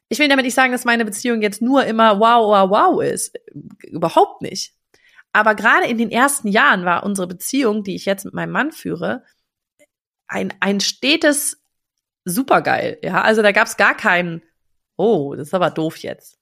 Ich 0.08 0.20
will 0.20 0.28
damit 0.28 0.46
nicht 0.46 0.54
sagen, 0.54 0.72
dass 0.72 0.86
meine 0.86 1.06
Beziehung 1.06 1.42
jetzt 1.42 1.62
nur 1.62 1.86
immer 1.86 2.20
wow, 2.20 2.48
wow, 2.48 2.70
wow 2.70 3.04
ist. 3.04 3.36
Überhaupt 3.84 4.42
nicht. 4.42 4.74
Aber 5.34 5.56
gerade 5.56 5.88
in 5.88 5.98
den 5.98 6.12
ersten 6.12 6.48
Jahren 6.48 6.86
war 6.86 7.04
unsere 7.04 7.28
Beziehung, 7.28 7.84
die 7.84 7.96
ich 7.96 8.06
jetzt 8.06 8.24
mit 8.24 8.34
meinem 8.34 8.52
Mann 8.52 8.72
führe, 8.72 9.24
ein, 10.28 10.54
ein 10.60 10.80
stetes 10.80 11.62
supergeil. 12.24 13.00
Ja, 13.04 13.22
also 13.22 13.42
da 13.42 13.52
gab's 13.52 13.78
gar 13.78 13.96
keinen, 13.96 14.42
oh, 14.96 15.36
das 15.36 15.48
ist 15.48 15.54
aber 15.54 15.72
doof 15.72 15.98
jetzt. 15.98 16.40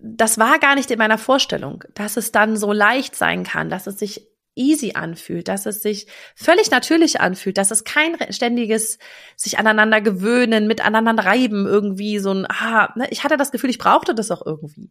Das 0.00 0.38
war 0.38 0.58
gar 0.58 0.74
nicht 0.74 0.90
in 0.90 0.98
meiner 0.98 1.18
Vorstellung, 1.18 1.84
dass 1.94 2.16
es 2.16 2.30
dann 2.30 2.56
so 2.56 2.72
leicht 2.72 3.16
sein 3.16 3.44
kann, 3.44 3.70
dass 3.70 3.86
es 3.86 3.98
sich 3.98 4.28
easy 4.58 4.92
anfühlt, 4.94 5.48
dass 5.48 5.66
es 5.66 5.82
sich 5.82 6.06
völlig 6.34 6.70
natürlich 6.70 7.20
anfühlt, 7.20 7.56
dass 7.56 7.70
es 7.70 7.84
kein 7.84 8.16
ständiges 8.32 8.98
sich 9.36 9.58
aneinander 9.58 10.00
gewöhnen, 10.00 10.66
miteinander 10.66 11.24
reiben, 11.24 11.66
irgendwie 11.66 12.18
so 12.18 12.32
ein, 12.32 12.46
ah, 12.46 12.92
ne? 12.96 13.06
ich 13.10 13.24
hatte 13.24 13.36
das 13.36 13.52
Gefühl, 13.52 13.70
ich 13.70 13.78
brauchte 13.78 14.14
das 14.14 14.30
auch 14.30 14.44
irgendwie. 14.44 14.90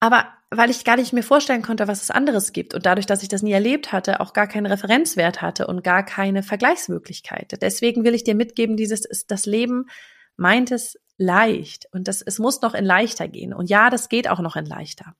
Aber 0.00 0.28
weil 0.50 0.70
ich 0.70 0.84
gar 0.84 0.96
nicht 0.96 1.12
mir 1.12 1.24
vorstellen 1.24 1.62
konnte, 1.62 1.88
was 1.88 2.02
es 2.02 2.10
anderes 2.10 2.52
gibt 2.52 2.72
und 2.72 2.86
dadurch, 2.86 3.06
dass 3.06 3.22
ich 3.22 3.28
das 3.28 3.42
nie 3.42 3.52
erlebt 3.52 3.92
hatte, 3.92 4.20
auch 4.20 4.32
gar 4.32 4.46
keinen 4.46 4.66
Referenzwert 4.66 5.42
hatte 5.42 5.66
und 5.66 5.82
gar 5.82 6.04
keine 6.04 6.44
Vergleichsmöglichkeit. 6.44 7.60
Deswegen 7.60 8.04
will 8.04 8.14
ich 8.14 8.22
dir 8.22 8.36
mitgeben, 8.36 8.76
dieses 8.76 9.04
ist 9.04 9.30
das 9.30 9.44
Leben 9.44 9.86
meint 10.38 10.70
es 10.70 10.98
leicht 11.18 11.88
und 11.92 12.08
das, 12.08 12.22
es 12.22 12.38
muss 12.38 12.62
noch 12.62 12.74
in 12.74 12.84
leichter 12.84 13.28
gehen. 13.28 13.52
Und 13.52 13.68
ja, 13.68 13.90
das 13.90 14.08
geht 14.08 14.28
auch 14.28 14.38
noch 14.38 14.56
in 14.56 14.64
leichter. 14.64 15.14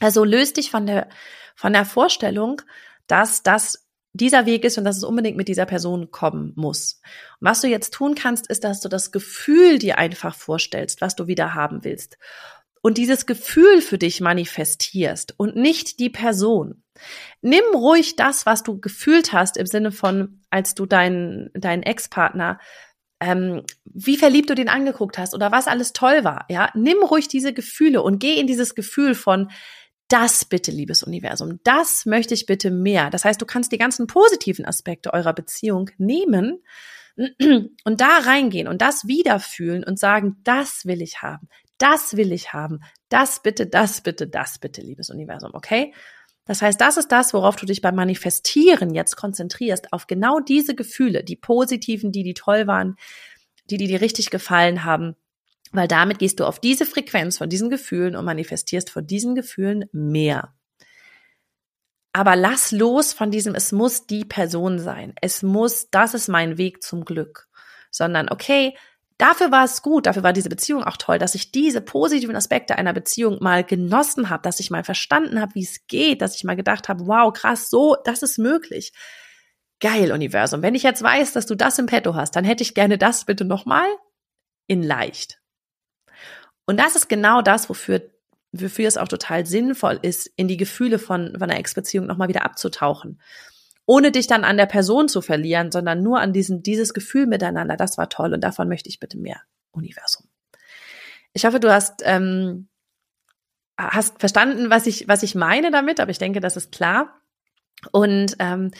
Also 0.00 0.24
löst 0.24 0.56
dich 0.56 0.70
von 0.70 0.86
der, 0.86 1.08
von 1.54 1.72
der 1.72 1.84
Vorstellung, 1.84 2.62
dass 3.06 3.42
das 3.42 3.86
dieser 4.12 4.46
Weg 4.46 4.64
ist 4.64 4.78
und 4.78 4.84
dass 4.84 4.96
es 4.96 5.04
unbedingt 5.04 5.36
mit 5.36 5.48
dieser 5.48 5.66
Person 5.66 6.10
kommen 6.10 6.52
muss. 6.56 7.00
Und 7.40 7.48
was 7.48 7.60
du 7.60 7.68
jetzt 7.68 7.92
tun 7.92 8.14
kannst, 8.14 8.48
ist, 8.48 8.64
dass 8.64 8.80
du 8.80 8.88
das 8.88 9.12
Gefühl 9.12 9.78
dir 9.78 9.98
einfach 9.98 10.34
vorstellst, 10.34 11.00
was 11.00 11.16
du 11.16 11.26
wieder 11.26 11.54
haben 11.54 11.84
willst. 11.84 12.18
Und 12.80 12.98
dieses 12.98 13.26
Gefühl 13.26 13.80
für 13.80 13.98
dich 13.98 14.20
manifestierst 14.20 15.34
und 15.38 15.56
nicht 15.56 15.98
die 15.98 16.10
Person. 16.10 16.82
Nimm 17.42 17.64
ruhig 17.74 18.16
das, 18.16 18.46
was 18.46 18.62
du 18.62 18.80
gefühlt 18.80 19.32
hast, 19.32 19.56
im 19.56 19.66
Sinne 19.66 19.92
von, 19.92 20.40
als 20.50 20.74
du 20.74 20.86
deinen, 20.86 21.50
deinen 21.54 21.82
Ex-Partner 21.82 22.58
ähm, 23.20 23.62
wie 23.84 24.16
verliebt 24.16 24.50
du 24.50 24.54
den 24.54 24.68
angeguckt 24.68 25.16
hast 25.16 25.34
oder 25.34 25.50
was 25.50 25.68
alles 25.68 25.92
toll 25.92 26.22
war. 26.24 26.44
Ja, 26.50 26.70
nimm 26.74 26.98
ruhig 26.98 27.28
diese 27.28 27.52
Gefühle 27.54 28.02
und 28.02 28.18
geh 28.18 28.38
in 28.38 28.46
dieses 28.46 28.74
Gefühl 28.74 29.14
von 29.14 29.50
das 30.08 30.44
bitte, 30.44 30.70
liebes 30.70 31.02
Universum, 31.02 31.60
das 31.64 32.06
möchte 32.06 32.34
ich 32.34 32.46
bitte 32.46 32.70
mehr. 32.70 33.10
Das 33.10 33.24
heißt, 33.24 33.40
du 33.40 33.46
kannst 33.46 33.72
die 33.72 33.78
ganzen 33.78 34.06
positiven 34.06 34.64
Aspekte 34.64 35.12
eurer 35.12 35.32
Beziehung 35.32 35.90
nehmen 35.98 36.62
und 37.16 38.00
da 38.00 38.18
reingehen 38.18 38.68
und 38.68 38.82
das 38.82 39.06
wiederfühlen 39.06 39.84
und 39.84 39.98
sagen, 39.98 40.36
das 40.44 40.86
will 40.86 41.02
ich 41.02 41.22
haben, 41.22 41.48
das 41.78 42.16
will 42.16 42.32
ich 42.32 42.52
haben, 42.52 42.80
das 43.08 43.42
bitte, 43.42 43.66
das 43.66 44.00
bitte, 44.00 44.28
das 44.28 44.58
bitte, 44.58 44.80
liebes 44.80 45.10
Universum, 45.10 45.50
okay? 45.54 45.92
Das 46.44 46.62
heißt, 46.62 46.80
das 46.80 46.96
ist 46.96 47.10
das, 47.10 47.34
worauf 47.34 47.56
du 47.56 47.66
dich 47.66 47.82
beim 47.82 47.96
Manifestieren 47.96 48.94
jetzt 48.94 49.16
konzentrierst, 49.16 49.92
auf 49.92 50.06
genau 50.06 50.38
diese 50.38 50.76
Gefühle, 50.76 51.24
die 51.24 51.34
positiven, 51.34 52.12
die, 52.12 52.22
die 52.22 52.34
toll 52.34 52.68
waren, 52.68 52.96
die, 53.68 53.78
die 53.78 53.88
dir 53.88 54.00
richtig 54.00 54.30
gefallen 54.30 54.84
haben, 54.84 55.16
weil 55.72 55.88
damit 55.88 56.18
gehst 56.18 56.40
du 56.40 56.44
auf 56.44 56.60
diese 56.60 56.86
Frequenz 56.86 57.38
von 57.38 57.48
diesen 57.48 57.70
Gefühlen 57.70 58.16
und 58.16 58.24
manifestierst 58.24 58.90
von 58.90 59.06
diesen 59.06 59.34
Gefühlen 59.34 59.86
mehr. 59.92 60.54
Aber 62.12 62.34
lass 62.34 62.72
los 62.72 63.12
von 63.12 63.30
diesem, 63.30 63.54
es 63.54 63.72
muss 63.72 64.06
die 64.06 64.24
Person 64.24 64.78
sein. 64.78 65.14
Es 65.20 65.42
muss, 65.42 65.90
das 65.90 66.14
ist 66.14 66.28
mein 66.28 66.56
Weg 66.56 66.82
zum 66.82 67.04
Glück. 67.04 67.48
Sondern, 67.90 68.30
okay, 68.30 68.74
Dafür 69.18 69.50
war 69.50 69.64
es 69.64 69.80
gut, 69.80 70.04
dafür 70.04 70.22
war 70.22 70.34
diese 70.34 70.50
Beziehung 70.50 70.84
auch 70.84 70.98
toll, 70.98 71.18
dass 71.18 71.34
ich 71.34 71.50
diese 71.50 71.80
positiven 71.80 72.36
Aspekte 72.36 72.76
einer 72.76 72.92
Beziehung 72.92 73.38
mal 73.40 73.64
genossen 73.64 74.28
habe, 74.28 74.42
dass 74.42 74.60
ich 74.60 74.70
mal 74.70 74.84
verstanden 74.84 75.40
habe, 75.40 75.54
wie 75.54 75.62
es 75.62 75.86
geht, 75.86 76.20
dass 76.20 76.36
ich 76.36 76.44
mal 76.44 76.56
gedacht 76.56 76.90
habe, 76.90 77.06
wow, 77.06 77.32
krass, 77.32 77.70
so, 77.70 77.96
das 78.04 78.22
ist 78.22 78.36
möglich. 78.38 78.92
Geil, 79.80 80.12
Universum. 80.12 80.60
Wenn 80.60 80.74
ich 80.74 80.82
jetzt 80.82 81.02
weiß, 81.02 81.32
dass 81.32 81.46
du 81.46 81.54
das 81.54 81.78
im 81.78 81.86
Petto 81.86 82.14
hast, 82.14 82.36
dann 82.36 82.44
hätte 82.44 82.62
ich 82.62 82.74
gerne 82.74 82.98
das 82.98 83.24
bitte 83.24 83.46
nochmal 83.46 83.86
in 84.66 84.82
leicht. 84.82 85.40
Und 86.66 86.78
das 86.78 86.96
ist 86.96 87.08
genau 87.08 87.42
das, 87.42 87.68
wofür, 87.68 88.02
wofür 88.52 88.88
es 88.88 88.98
auch 88.98 89.08
total 89.08 89.46
sinnvoll 89.46 89.98
ist, 90.02 90.30
in 90.36 90.48
die 90.48 90.56
Gefühle 90.56 90.98
von, 90.98 91.32
von 91.32 91.42
einer 91.42 91.58
Ex-Beziehung 91.58 92.06
nochmal 92.06 92.28
wieder 92.28 92.44
abzutauchen 92.44 93.20
ohne 93.86 94.10
dich 94.10 94.26
dann 94.26 94.44
an 94.44 94.56
der 94.56 94.66
Person 94.66 95.08
zu 95.08 95.22
verlieren, 95.22 95.70
sondern 95.70 96.02
nur 96.02 96.20
an 96.20 96.32
diesem, 96.32 96.62
dieses 96.62 96.92
Gefühl 96.92 97.26
miteinander, 97.26 97.76
das 97.76 97.96
war 97.96 98.08
toll 98.08 98.34
und 98.34 98.42
davon 98.42 98.68
möchte 98.68 98.88
ich 98.88 98.98
bitte 98.98 99.16
mehr 99.16 99.40
Universum. 99.70 100.26
Ich 101.32 101.44
hoffe, 101.46 101.60
du 101.60 101.72
hast, 101.72 102.02
ähm, 102.04 102.68
hast 103.78 104.18
verstanden, 104.18 104.70
was 104.70 104.86
ich, 104.86 105.06
was 105.06 105.22
ich 105.22 105.34
meine 105.34 105.70
damit, 105.70 106.00
aber 106.00 106.10
ich 106.10 106.18
denke, 106.18 106.40
das 106.40 106.56
ist 106.56 106.72
klar. 106.72 107.20
Und 107.92 108.36
ähm, 108.40 108.72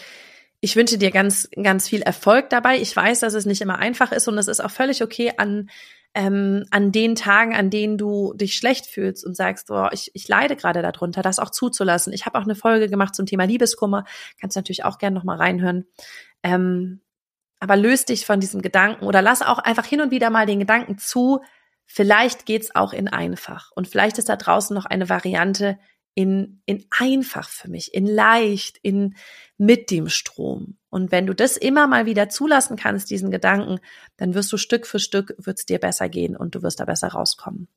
ich 0.60 0.74
wünsche 0.74 0.98
dir 0.98 1.12
ganz, 1.12 1.48
ganz 1.62 1.88
viel 1.88 2.02
Erfolg 2.02 2.50
dabei. 2.50 2.78
Ich 2.78 2.96
weiß, 2.96 3.20
dass 3.20 3.34
es 3.34 3.46
nicht 3.46 3.60
immer 3.60 3.78
einfach 3.78 4.10
ist 4.10 4.26
und 4.26 4.38
es 4.38 4.48
ist 4.48 4.60
auch 4.60 4.70
völlig 4.70 5.02
okay, 5.02 5.34
an 5.36 5.70
ähm, 6.16 6.64
an 6.70 6.92
den 6.92 7.14
Tagen, 7.14 7.54
an 7.54 7.68
denen 7.68 7.98
du 7.98 8.32
dich 8.32 8.56
schlecht 8.56 8.86
fühlst 8.86 9.24
und 9.24 9.36
sagst, 9.36 9.70
oh, 9.70 9.88
ich, 9.92 10.10
ich 10.14 10.26
leide 10.26 10.56
gerade 10.56 10.80
darunter, 10.80 11.20
das 11.20 11.38
auch 11.38 11.50
zuzulassen. 11.50 12.10
Ich 12.14 12.24
habe 12.24 12.38
auch 12.38 12.44
eine 12.44 12.54
Folge 12.54 12.88
gemacht 12.88 13.14
zum 13.14 13.26
Thema 13.26 13.44
Liebeskummer, 13.44 14.04
kannst 14.40 14.56
natürlich 14.56 14.84
auch 14.84 14.96
gerne 14.96 15.14
nochmal 15.14 15.36
reinhören. 15.36 15.84
Ähm, 16.42 17.02
aber 17.60 17.76
löst 17.76 18.08
dich 18.08 18.24
von 18.24 18.40
diesem 18.40 18.62
Gedanken 18.62 19.04
oder 19.04 19.20
lass 19.20 19.42
auch 19.42 19.58
einfach 19.58 19.84
hin 19.84 20.00
und 20.00 20.10
wieder 20.10 20.30
mal 20.30 20.46
den 20.46 20.58
Gedanken 20.58 20.96
zu, 20.96 21.42
vielleicht 21.84 22.46
geht's 22.46 22.74
auch 22.74 22.94
in 22.94 23.08
einfach. 23.08 23.70
Und 23.74 23.86
vielleicht 23.86 24.16
ist 24.16 24.30
da 24.30 24.36
draußen 24.36 24.74
noch 24.74 24.86
eine 24.86 25.10
Variante 25.10 25.78
in, 26.16 26.62
in 26.64 26.84
einfach 26.98 27.48
für 27.48 27.68
mich, 27.68 27.92
in 27.94 28.06
leicht, 28.06 28.78
in 28.82 29.14
mit 29.58 29.90
dem 29.90 30.08
Strom. 30.08 30.78
Und 30.88 31.12
wenn 31.12 31.26
du 31.26 31.34
das 31.34 31.58
immer 31.58 31.86
mal 31.86 32.06
wieder 32.06 32.30
zulassen 32.30 32.76
kannst, 32.76 33.10
diesen 33.10 33.30
Gedanken, 33.30 33.80
dann 34.16 34.34
wirst 34.34 34.50
du 34.50 34.56
Stück 34.56 34.86
für 34.86 34.98
Stück, 34.98 35.34
wird 35.38 35.58
es 35.58 35.66
dir 35.66 35.78
besser 35.78 36.08
gehen 36.08 36.34
und 36.34 36.54
du 36.54 36.62
wirst 36.62 36.80
da 36.80 36.86
besser 36.86 37.08
rauskommen. 37.08 37.68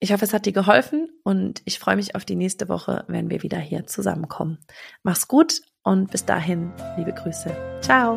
Ich 0.00 0.12
hoffe, 0.12 0.24
es 0.24 0.32
hat 0.32 0.46
dir 0.46 0.52
geholfen 0.52 1.10
und 1.24 1.60
ich 1.66 1.78
freue 1.78 1.96
mich 1.96 2.16
auf 2.16 2.24
die 2.24 2.36
nächste 2.36 2.68
Woche, 2.68 3.04
wenn 3.06 3.28
wir 3.28 3.42
wieder 3.42 3.58
hier 3.58 3.86
zusammenkommen. 3.86 4.58
Mach's 5.02 5.28
gut 5.28 5.60
und 5.82 6.10
bis 6.10 6.24
dahin, 6.24 6.72
liebe 6.96 7.12
Grüße. 7.12 7.54
Ciao. 7.82 8.16